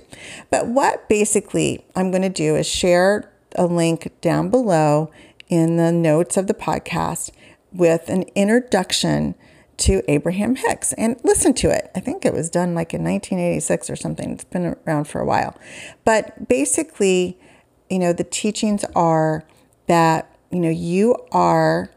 But 0.52 0.68
what 0.68 1.08
basically 1.08 1.86
I'm 1.96 2.12
going 2.12 2.24
to 2.24 2.30
do 2.30 2.56
is 2.56 2.68
share 2.68 3.32
a 3.56 3.66
link 3.66 4.12
down 4.20 4.50
below 4.50 5.10
in 5.48 5.78
the 5.78 5.92
notes 5.92 6.36
of 6.36 6.48
the 6.48 6.54
podcast 6.54 7.32
with 7.72 8.10
an 8.10 8.24
introduction 8.36 9.36
to 9.78 10.02
Abraham 10.10 10.56
Hicks 10.56 10.94
and 10.94 11.20
listen 11.24 11.54
to 11.56 11.70
it. 11.70 11.92
I 11.96 12.00
think 12.00 12.26
it 12.26 12.34
was 12.34 12.50
done 12.50 12.74
like 12.74 12.94
in 12.94 13.04
1986 13.04 13.90
or 13.90 13.96
something. 13.96 14.32
It's 14.32 14.44
been 14.44 14.76
around 14.86 15.06
for 15.06 15.20
a 15.20 15.26
while. 15.26 15.58
But 16.04 16.48
basically, 16.48 17.38
you 17.90 18.00
know, 18.00 18.14
the 18.14 18.24
teachings 18.24 18.86
are 18.96 19.46
that, 19.88 20.38
you 20.52 20.60
know, 20.60 20.70
you 20.70 21.16
are 21.32 21.90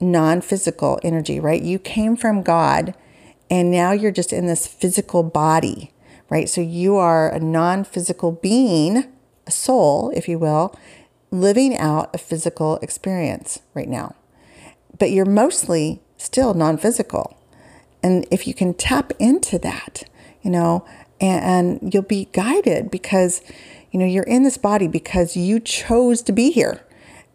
non 0.00 0.40
physical 0.40 0.98
energy, 1.02 1.40
right? 1.40 1.62
You 1.62 1.78
came 1.78 2.16
from 2.16 2.42
God 2.42 2.94
and 3.50 3.70
now 3.70 3.92
you're 3.92 4.10
just 4.10 4.32
in 4.32 4.46
this 4.46 4.66
physical 4.66 5.22
body, 5.22 5.92
right? 6.28 6.48
So 6.48 6.60
you 6.60 6.96
are 6.96 7.32
a 7.32 7.38
non 7.38 7.84
physical 7.84 8.32
being, 8.32 9.04
a 9.46 9.50
soul, 9.50 10.10
if 10.14 10.28
you 10.28 10.38
will, 10.38 10.76
living 11.30 11.76
out 11.76 12.14
a 12.14 12.18
physical 12.18 12.76
experience 12.78 13.60
right 13.74 13.88
now. 13.88 14.14
But 14.98 15.10
you're 15.10 15.26
mostly 15.26 16.00
still 16.16 16.54
non 16.54 16.78
physical. 16.78 17.36
And 18.02 18.26
if 18.30 18.46
you 18.46 18.54
can 18.54 18.74
tap 18.74 19.12
into 19.18 19.58
that, 19.58 20.04
you 20.42 20.50
know, 20.50 20.86
and, 21.20 21.80
and, 21.80 21.94
you'll 21.94 22.02
be 22.02 22.28
guided 22.32 22.90
because, 22.90 23.40
you 23.90 23.98
know, 23.98 24.06
you're 24.06 24.24
in 24.24 24.42
this 24.42 24.58
body 24.58 24.86
because 24.86 25.36
you 25.36 25.58
chose 25.58 26.22
to 26.22 26.32
be 26.32 26.50
here. 26.50 26.84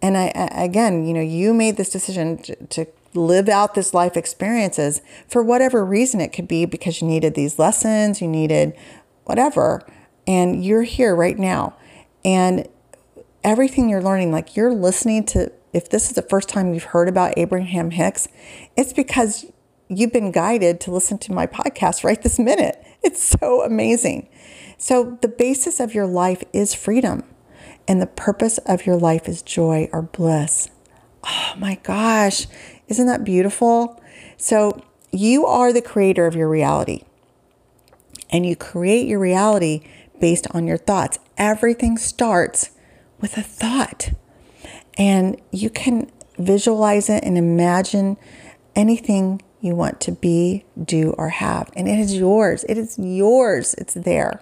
And 0.01 0.17
I, 0.17 0.27
again, 0.53 1.05
you 1.05 1.13
know, 1.13 1.21
you 1.21 1.53
made 1.53 1.77
this 1.77 1.89
decision 1.89 2.37
to, 2.43 2.55
to 2.67 2.85
live 3.13 3.49
out 3.49 3.75
this 3.75 3.93
life 3.93 4.15
experiences 4.15 5.01
for 5.27 5.43
whatever 5.43 5.83
reason 5.83 6.21
it 6.21 6.31
could 6.31 6.47
be 6.47 6.65
because 6.65 7.01
you 7.01 7.07
needed 7.07 7.33
these 7.33 7.59
lessons, 7.59 8.21
you 8.21 8.27
needed 8.27 8.73
whatever, 9.25 9.85
and 10.25 10.63
you're 10.63 10.83
here 10.83 11.15
right 11.15 11.37
now. 11.37 11.75
And 12.23 12.67
everything 13.43 13.89
you're 13.89 14.01
learning, 14.01 14.31
like 14.31 14.55
you're 14.55 14.73
listening 14.73 15.25
to, 15.25 15.51
if 15.73 15.89
this 15.89 16.07
is 16.09 16.15
the 16.15 16.21
first 16.21 16.49
time 16.49 16.73
you've 16.73 16.85
heard 16.85 17.07
about 17.07 17.37
Abraham 17.37 17.91
Hicks, 17.91 18.27
it's 18.75 18.93
because 18.93 19.45
you've 19.87 20.13
been 20.13 20.31
guided 20.31 20.79
to 20.81 20.91
listen 20.91 21.17
to 21.19 21.33
my 21.33 21.45
podcast 21.47 22.03
right 22.03 22.21
this 22.21 22.39
minute. 22.39 22.83
It's 23.03 23.21
so 23.21 23.61
amazing. 23.63 24.29
So, 24.77 25.17
the 25.21 25.27
basis 25.27 25.79
of 25.79 25.93
your 25.93 26.07
life 26.07 26.43
is 26.53 26.73
freedom, 26.73 27.23
and 27.87 28.01
the 28.01 28.07
purpose 28.07 28.57
of 28.59 28.85
your 28.85 28.95
life 28.95 29.27
is 29.27 29.41
joy 29.41 29.89
or 29.91 30.01
bliss. 30.01 30.69
Oh 31.23 31.53
my 31.57 31.75
gosh, 31.83 32.47
isn't 32.87 33.05
that 33.07 33.23
beautiful? 33.23 34.01
So, 34.37 34.83
you 35.11 35.45
are 35.45 35.73
the 35.73 35.81
creator 35.81 36.25
of 36.25 36.35
your 36.35 36.49
reality, 36.49 37.03
and 38.29 38.45
you 38.45 38.55
create 38.55 39.07
your 39.07 39.19
reality 39.19 39.81
based 40.19 40.47
on 40.51 40.65
your 40.67 40.77
thoughts. 40.77 41.19
Everything 41.37 41.97
starts 41.97 42.71
with 43.19 43.37
a 43.37 43.43
thought, 43.43 44.11
and 44.97 45.39
you 45.51 45.69
can 45.69 46.11
visualize 46.37 47.09
it 47.09 47.23
and 47.23 47.37
imagine 47.37 48.17
anything 48.75 49.41
you 49.61 49.75
want 49.75 50.01
to 50.01 50.11
be, 50.11 50.65
do, 50.83 51.11
or 51.17 51.29
have. 51.29 51.71
And 51.75 51.87
it 51.87 51.99
is 51.99 52.17
yours. 52.17 52.65
It 52.67 52.77
is 52.77 52.97
yours. 52.97 53.75
It's 53.75 53.93
there. 53.93 54.41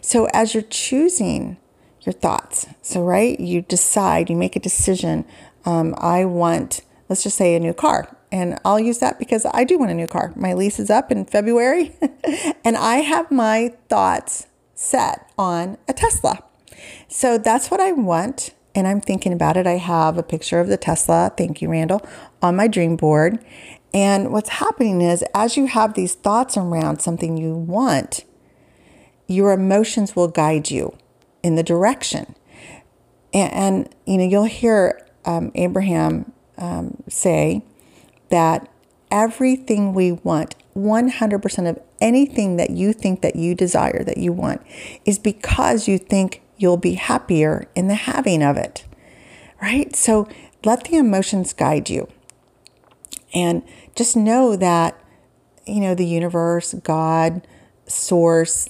So 0.00 0.26
as 0.32 0.54
you're 0.54 0.62
choosing 0.62 1.58
your 2.02 2.14
thoughts, 2.14 2.66
so 2.82 3.02
right, 3.02 3.38
you 3.38 3.62
decide, 3.62 4.30
you 4.30 4.36
make 4.36 4.56
a 4.56 4.60
decision. 4.60 5.26
Um, 5.64 5.94
I 5.98 6.24
want, 6.24 6.80
let's 7.08 7.22
just 7.22 7.36
say, 7.36 7.54
a 7.54 7.60
new 7.60 7.74
car. 7.74 8.16
And 8.32 8.58
I'll 8.64 8.80
use 8.80 8.98
that 8.98 9.18
because 9.18 9.46
I 9.52 9.64
do 9.64 9.78
want 9.78 9.90
a 9.90 9.94
new 9.94 10.06
car. 10.06 10.32
My 10.34 10.52
lease 10.54 10.78
is 10.78 10.90
up 10.90 11.12
in 11.12 11.26
February, 11.26 11.94
and 12.64 12.76
I 12.76 12.96
have 12.96 13.30
my 13.30 13.74
thoughts 13.88 14.46
set 14.74 15.30
on 15.38 15.78
a 15.86 15.92
Tesla. 15.92 16.42
So 17.08 17.38
that's 17.38 17.70
what 17.70 17.80
I 17.80 17.92
want. 17.92 18.52
And 18.76 18.86
I'm 18.86 19.00
thinking 19.00 19.32
about 19.32 19.56
it. 19.56 19.66
I 19.66 19.78
have 19.78 20.18
a 20.18 20.22
picture 20.22 20.60
of 20.60 20.68
the 20.68 20.76
Tesla, 20.76 21.32
thank 21.34 21.62
you, 21.62 21.70
Randall, 21.70 22.06
on 22.42 22.56
my 22.56 22.68
dream 22.68 22.94
board. 22.94 23.42
And 23.94 24.30
what's 24.30 24.50
happening 24.50 25.00
is 25.00 25.24
as 25.34 25.56
you 25.56 25.66
have 25.66 25.94
these 25.94 26.14
thoughts 26.14 26.58
around 26.58 27.00
something 27.00 27.38
you 27.38 27.56
want, 27.56 28.26
your 29.26 29.52
emotions 29.52 30.14
will 30.14 30.28
guide 30.28 30.70
you 30.70 30.94
in 31.42 31.54
the 31.54 31.62
direction. 31.62 32.34
And, 33.32 33.52
and 33.54 33.94
you 34.04 34.18
know, 34.18 34.24
you'll 34.24 34.44
hear 34.44 35.08
um, 35.24 35.52
Abraham 35.54 36.32
um, 36.58 37.02
say 37.08 37.64
that 38.28 38.68
everything 39.10 39.94
we 39.94 40.12
want, 40.12 40.54
100% 40.76 41.70
of 41.70 41.80
anything 42.02 42.56
that 42.56 42.70
you 42.70 42.92
think 42.92 43.22
that 43.22 43.36
you 43.36 43.54
desire, 43.54 44.04
that 44.04 44.18
you 44.18 44.32
want, 44.34 44.60
is 45.06 45.18
because 45.18 45.88
you 45.88 45.96
think 45.96 46.42
you'll 46.56 46.76
be 46.76 46.94
happier 46.94 47.68
in 47.74 47.88
the 47.88 47.94
having 47.94 48.42
of 48.42 48.56
it. 48.56 48.84
Right? 49.60 49.94
So 49.96 50.28
let 50.64 50.84
the 50.84 50.96
emotions 50.96 51.52
guide 51.52 51.88
you. 51.88 52.08
And 53.34 53.62
just 53.94 54.16
know 54.16 54.56
that, 54.56 54.98
you 55.66 55.80
know, 55.80 55.94
the 55.94 56.06
universe, 56.06 56.74
God, 56.74 57.46
source, 57.86 58.68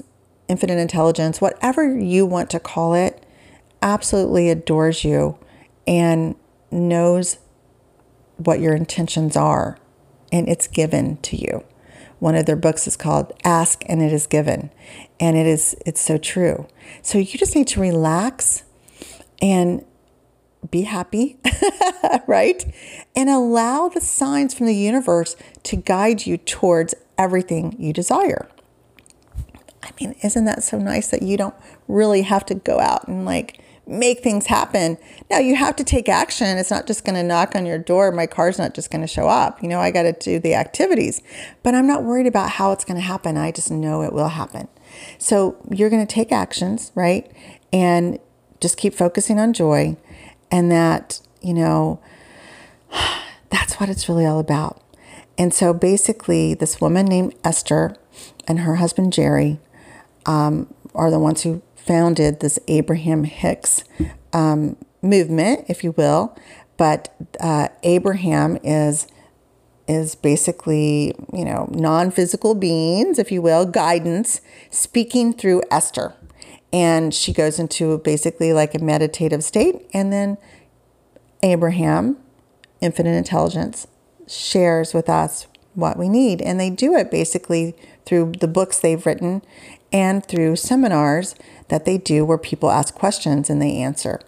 infinite 0.48 0.78
intelligence, 0.78 1.40
whatever 1.40 1.96
you 1.98 2.26
want 2.26 2.50
to 2.50 2.60
call 2.60 2.94
it, 2.94 3.24
absolutely 3.82 4.50
adores 4.50 5.04
you 5.04 5.38
and 5.86 6.34
knows 6.70 7.38
what 8.36 8.60
your 8.60 8.74
intentions 8.74 9.36
are, 9.36 9.78
and 10.30 10.48
it's 10.48 10.66
given 10.66 11.16
to 11.18 11.36
you. 11.36 11.64
One 12.18 12.34
of 12.34 12.46
their 12.46 12.56
books 12.56 12.86
is 12.86 12.96
called 12.96 13.32
Ask 13.44 13.84
and 13.88 14.02
It 14.02 14.12
Is 14.12 14.26
Given, 14.26 14.70
and 15.20 15.36
it 15.36 15.46
is 15.46 15.76
it's 15.84 16.00
so 16.00 16.16
true. 16.16 16.66
So 17.02 17.18
you 17.18 17.38
just 17.38 17.54
need 17.54 17.68
to 17.68 17.80
relax 17.80 18.64
and 19.42 19.84
be 20.70 20.82
happy, 20.82 21.38
right? 22.26 22.64
And 23.14 23.28
allow 23.28 23.88
the 23.88 24.00
signs 24.00 24.54
from 24.54 24.66
the 24.66 24.74
universe 24.74 25.36
to 25.64 25.76
guide 25.76 26.26
you 26.26 26.36
towards 26.38 26.94
everything 27.18 27.76
you 27.78 27.92
desire. 27.92 28.48
I 29.82 29.90
mean, 30.00 30.14
isn't 30.22 30.44
that 30.46 30.64
so 30.64 30.78
nice 30.78 31.08
that 31.08 31.22
you 31.22 31.36
don't 31.36 31.54
really 31.86 32.22
have 32.22 32.44
to 32.46 32.54
go 32.54 32.80
out 32.80 33.06
and 33.06 33.24
like 33.24 33.60
make 33.86 34.22
things 34.22 34.46
happen? 34.46 34.98
Now, 35.30 35.38
you 35.38 35.56
have 35.56 35.76
to 35.76 35.84
take 35.84 36.08
action. 36.08 36.58
It's 36.58 36.70
not 36.70 36.86
just 36.86 37.04
going 37.04 37.14
to 37.14 37.22
knock 37.22 37.54
on 37.54 37.66
your 37.66 37.78
door. 37.78 38.10
My 38.12 38.26
car's 38.26 38.58
not 38.58 38.74
just 38.74 38.90
going 38.90 39.02
to 39.02 39.06
show 39.06 39.28
up. 39.28 39.62
You 39.62 39.68
know, 39.68 39.80
I 39.80 39.90
got 39.90 40.02
to 40.02 40.12
do 40.12 40.38
the 40.38 40.54
activities, 40.54 41.22
but 41.62 41.74
I'm 41.74 41.86
not 41.86 42.02
worried 42.02 42.26
about 42.26 42.50
how 42.50 42.72
it's 42.72 42.84
going 42.84 42.96
to 42.96 43.06
happen. 43.06 43.36
I 43.36 43.52
just 43.52 43.70
know 43.70 44.02
it 44.02 44.12
will 44.12 44.28
happen. 44.28 44.68
So 45.18 45.56
you're 45.70 45.90
going 45.90 46.06
to 46.06 46.12
take 46.12 46.32
actions, 46.32 46.92
right? 46.94 47.30
And 47.72 48.18
just 48.60 48.76
keep 48.76 48.94
focusing 48.94 49.38
on 49.38 49.52
joy 49.52 49.96
and 50.50 50.70
that, 50.70 51.20
you 51.42 51.54
know, 51.54 52.00
that's 53.50 53.74
what 53.74 53.88
it's 53.88 54.08
really 54.08 54.26
all 54.26 54.38
about. 54.38 54.82
And 55.38 55.52
so 55.52 55.74
basically, 55.74 56.54
this 56.54 56.80
woman 56.80 57.06
named 57.06 57.34
Esther 57.44 57.96
and 58.48 58.60
her 58.60 58.76
husband 58.76 59.12
Jerry 59.12 59.58
um, 60.24 60.72
are 60.94 61.10
the 61.10 61.18
ones 61.18 61.42
who 61.42 61.62
founded 61.86 62.40
this 62.40 62.58
Abraham 62.68 63.24
Hicks 63.24 63.84
um, 64.32 64.76
movement, 65.02 65.66
if 65.68 65.84
you 65.84 65.92
will. 65.92 66.36
But 66.76 67.14
uh, 67.40 67.68
Abraham 67.82 68.58
is 68.62 69.06
is 69.88 70.16
basically, 70.16 71.14
you 71.32 71.44
know, 71.44 71.68
non-physical 71.72 72.56
beings, 72.56 73.20
if 73.20 73.30
you 73.30 73.40
will, 73.40 73.64
guidance, 73.64 74.40
speaking 74.68 75.32
through 75.32 75.62
Esther. 75.70 76.12
And 76.72 77.14
she 77.14 77.32
goes 77.32 77.60
into 77.60 77.98
basically 77.98 78.52
like 78.52 78.74
a 78.74 78.80
meditative 78.80 79.44
state. 79.44 79.88
And 79.94 80.12
then 80.12 80.38
abraham 81.42 82.16
infinite 82.80 83.16
intelligence 83.16 83.86
shares 84.26 84.92
with 84.92 85.08
us 85.08 85.46
what 85.74 85.96
we 85.96 86.08
need. 86.08 86.42
And 86.42 86.58
they 86.58 86.70
do 86.70 86.96
it 86.96 87.10
basically 87.10 87.76
through 88.04 88.32
the 88.40 88.48
books 88.48 88.80
they've 88.80 89.04
written 89.06 89.42
and 89.96 90.26
through 90.26 90.54
seminars 90.54 91.34
that 91.68 91.86
they 91.86 91.96
do 91.96 92.22
where 92.22 92.36
people 92.36 92.70
ask 92.70 92.94
questions 92.94 93.48
and 93.48 93.62
they 93.62 93.76
answer 93.76 94.20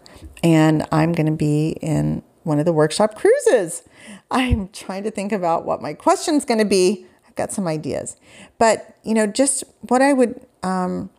and 0.43 0.87
i'm 0.91 1.13
going 1.13 1.27
to 1.27 1.33
be 1.33 1.77
in 1.83 2.23
one 2.45 2.59
of 2.59 2.65
the 2.65 2.73
workshop 2.73 3.15
cruises 3.15 3.83
i'm 4.31 4.69
trying 4.69 5.03
to 5.03 5.11
think 5.11 5.31
about 5.31 5.67
what 5.67 5.83
my 5.83 5.93
question's 5.93 6.47
going 6.47 6.59
to 6.59 6.65
be 6.65 7.07
i've 7.27 7.35
got 7.35 7.53
some 7.53 7.69
ideas 7.69 8.17
but 8.57 8.97
you 9.05 9.13
know 9.13 9.27
just 9.27 9.63
what 9.83 10.01
i 10.01 10.13
would 10.13 10.41
um, 10.63 11.11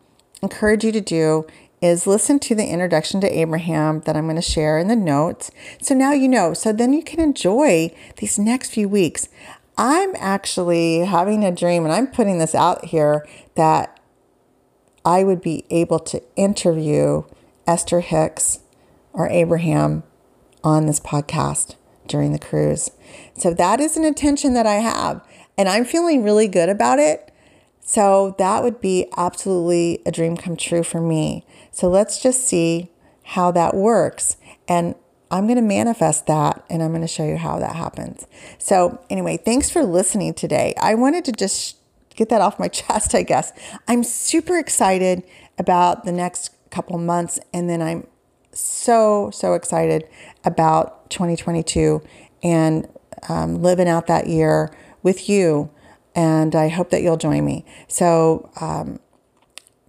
encourage 0.41 0.83
you 0.83 0.91
to 0.91 1.01
do 1.01 1.45
is 1.81 2.07
listen 2.07 2.39
to 2.39 2.53
the 2.53 2.65
introduction 2.65 3.21
to 3.21 3.39
Abraham 3.39 4.01
that 4.01 4.17
I'm 4.17 4.25
going 4.25 4.35
to 4.35 4.41
share 4.41 4.77
in 4.77 4.89
the 4.89 4.97
notes. 4.97 5.49
So 5.81 5.95
now 5.95 6.11
you 6.11 6.27
know. 6.27 6.53
So 6.53 6.73
then 6.73 6.91
you 6.91 7.01
can 7.01 7.21
enjoy 7.21 7.95
these 8.17 8.37
next 8.37 8.71
few 8.71 8.89
weeks. 8.89 9.29
I'm 9.77 10.13
actually 10.17 11.05
having 11.05 11.45
a 11.45 11.55
dream, 11.55 11.85
and 11.85 11.93
I'm 11.93 12.07
putting 12.07 12.37
this 12.37 12.53
out 12.53 12.85
here 12.85 13.25
that 13.55 13.98
I 15.09 15.23
would 15.23 15.41
be 15.41 15.65
able 15.71 15.97
to 16.01 16.21
interview 16.35 17.23
Esther 17.65 18.01
Hicks 18.01 18.59
or 19.11 19.27
Abraham 19.27 20.03
on 20.63 20.85
this 20.85 20.99
podcast 20.99 21.77
during 22.05 22.31
the 22.31 22.37
cruise. 22.37 22.91
So 23.35 23.51
that 23.55 23.79
is 23.79 23.97
an 23.97 24.05
intention 24.05 24.53
that 24.53 24.67
I 24.67 24.75
have, 24.75 25.25
and 25.57 25.67
I'm 25.67 25.83
feeling 25.83 26.23
really 26.23 26.47
good 26.47 26.69
about 26.69 26.99
it. 26.99 27.33
So 27.81 28.35
that 28.37 28.61
would 28.61 28.81
be 28.81 29.07
absolutely 29.17 29.99
a 30.05 30.11
dream 30.11 30.37
come 30.37 30.55
true 30.55 30.83
for 30.83 31.01
me. 31.01 31.43
So 31.71 31.89
let's 31.89 32.21
just 32.21 32.47
see 32.47 32.91
how 33.23 33.49
that 33.53 33.73
works. 33.73 34.37
And 34.67 34.93
I'm 35.31 35.47
going 35.47 35.55
to 35.55 35.63
manifest 35.63 36.27
that 36.27 36.63
and 36.69 36.83
I'm 36.83 36.91
going 36.91 37.01
to 37.01 37.07
show 37.07 37.25
you 37.25 37.37
how 37.37 37.57
that 37.57 37.75
happens. 37.75 38.27
So, 38.59 39.03
anyway, 39.09 39.37
thanks 39.37 39.71
for 39.71 39.83
listening 39.83 40.35
today. 40.35 40.75
I 40.79 40.93
wanted 40.93 41.25
to 41.25 41.31
just 41.31 41.78
get 42.19 42.29
that 42.29 42.41
off 42.41 42.59
my 42.59 42.67
chest, 42.81 43.15
I 43.15 43.23
guess. 43.23 43.51
I'm 43.87 44.03
super 44.03 44.57
excited 44.59 45.23
about 45.57 46.03
the 46.05 46.11
next 46.11 46.51
couple 46.69 46.97
months 46.99 47.39
and 47.51 47.67
then 47.67 47.81
I'm 47.81 48.05
so 48.51 49.29
so 49.31 49.53
excited 49.53 50.07
about 50.43 51.09
2022 51.09 52.01
and 52.43 52.87
um, 53.27 53.61
living 53.61 53.87
out 53.87 54.07
that 54.07 54.27
year 54.27 54.71
with 55.01 55.29
you. 55.29 55.69
And 56.15 56.55
I 56.55 56.67
hope 56.67 56.89
that 56.89 57.01
you'll 57.01 57.17
join 57.17 57.45
me. 57.45 57.65
So, 57.87 58.49
um, 58.59 58.99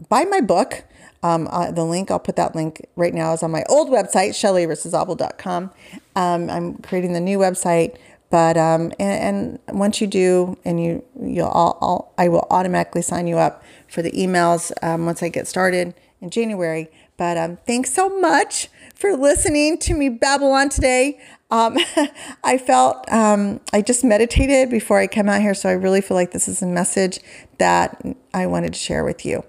buy 0.09 0.25
my 0.25 0.41
book. 0.41 0.85
Um, 1.23 1.49
uh, 1.51 1.71
the 1.71 1.85
link, 1.85 2.11
I'll 2.11 2.19
put 2.19 2.37
that 2.37 2.55
link 2.55 2.87
right 2.97 3.13
now, 3.13 3.33
is 3.33 3.43
on 3.43 3.51
my 3.51 3.65
old 3.69 3.91
website, 3.91 4.31
shellyaristizabal.com. 4.31 5.71
Um, 6.17 6.51
I'm 6.51 6.79
creating 6.79 7.13
the 7.13 7.21
new 7.21 7.39
website, 7.39 7.97
but 8.31 8.57
um, 8.57 8.93
and, 8.99 9.59
and 9.69 9.79
once 9.79 10.01
you 10.01 10.07
do, 10.07 10.57
and 10.65 10.83
you 10.83 11.05
you'll 11.21 11.49
all, 11.49 11.77
all, 11.81 12.15
I 12.17 12.29
will 12.29 12.47
automatically 12.51 13.03
sign 13.03 13.27
you 13.27 13.39
up 13.39 13.63
for 13.89 14.03
the 14.03 14.13
emails 14.13 14.73
um, 14.83 15.05
once 15.05 15.23
I 15.23 15.29
get 15.29 15.49
started 15.49 15.95
in 16.21 16.31
January. 16.31 16.89
But 17.17 17.37
um, 17.37 17.59
thanks 17.67 17.93
so 17.93 18.09
much 18.21 18.69
for 18.95 19.17
listening 19.17 19.79
to 19.79 19.95
me 19.95 20.09
babble 20.09 20.53
on 20.53 20.69
today. 20.69 21.21
Um, 21.51 21.77
I 22.45 22.57
felt 22.57 23.11
um, 23.13 23.61
I 23.73 23.83
just 23.83 24.05
meditated 24.05 24.71
before 24.71 24.99
I 24.99 25.07
come 25.07 25.29
out 25.29 25.41
here, 25.41 25.55
so 25.55 25.69
I 25.69 25.73
really 25.73 26.01
feel 26.01 26.17
like 26.17 26.31
this 26.31 26.49
is 26.49 26.63
a 26.63 26.67
message 26.67 27.21
that 27.59 28.01
I 28.33 28.47
wanted 28.47 28.75
to 28.75 28.79
share 28.79 29.05
with 29.05 29.27
you. 29.27 29.45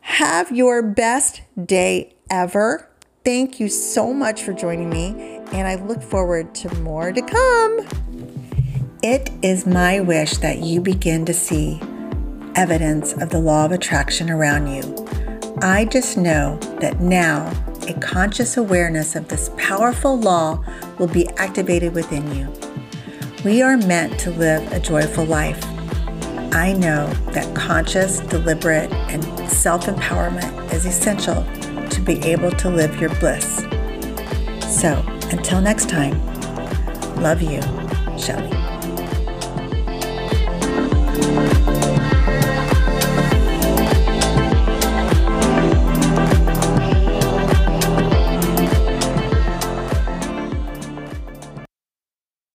Have 0.00 0.50
your 0.50 0.82
best 0.82 1.42
day 1.64 2.14
ever. 2.30 2.88
Thank 3.24 3.58
you 3.58 3.68
so 3.68 4.12
much 4.12 4.42
for 4.42 4.52
joining 4.52 4.90
me, 4.90 5.40
and 5.52 5.66
I 5.66 5.76
look 5.76 6.02
forward 6.02 6.54
to 6.56 6.74
more 6.76 7.12
to 7.12 7.22
come. 7.22 8.13
It 9.06 9.28
is 9.42 9.66
my 9.66 10.00
wish 10.00 10.38
that 10.38 10.60
you 10.60 10.80
begin 10.80 11.26
to 11.26 11.34
see 11.34 11.78
evidence 12.54 13.12
of 13.12 13.28
the 13.28 13.38
law 13.38 13.66
of 13.66 13.70
attraction 13.70 14.30
around 14.30 14.66
you. 14.68 15.06
I 15.60 15.84
just 15.84 16.16
know 16.16 16.56
that 16.80 17.00
now 17.02 17.52
a 17.86 17.92
conscious 18.00 18.56
awareness 18.56 19.14
of 19.14 19.28
this 19.28 19.50
powerful 19.58 20.18
law 20.18 20.64
will 20.98 21.08
be 21.08 21.28
activated 21.36 21.92
within 21.92 22.34
you. 22.34 22.50
We 23.44 23.60
are 23.60 23.76
meant 23.76 24.18
to 24.20 24.30
live 24.30 24.72
a 24.72 24.80
joyful 24.80 25.26
life. 25.26 25.62
I 26.54 26.72
know 26.72 27.06
that 27.32 27.54
conscious, 27.54 28.20
deliberate, 28.20 28.90
and 29.10 29.22
self 29.50 29.84
empowerment 29.84 30.72
is 30.72 30.86
essential 30.86 31.44
to 31.90 32.00
be 32.00 32.20
able 32.22 32.52
to 32.52 32.70
live 32.70 32.98
your 32.98 33.14
bliss. 33.16 33.58
So, 34.80 35.04
until 35.30 35.60
next 35.60 35.90
time, 35.90 36.18
love 37.16 37.42
you, 37.42 37.60
Shelly. 38.18 38.63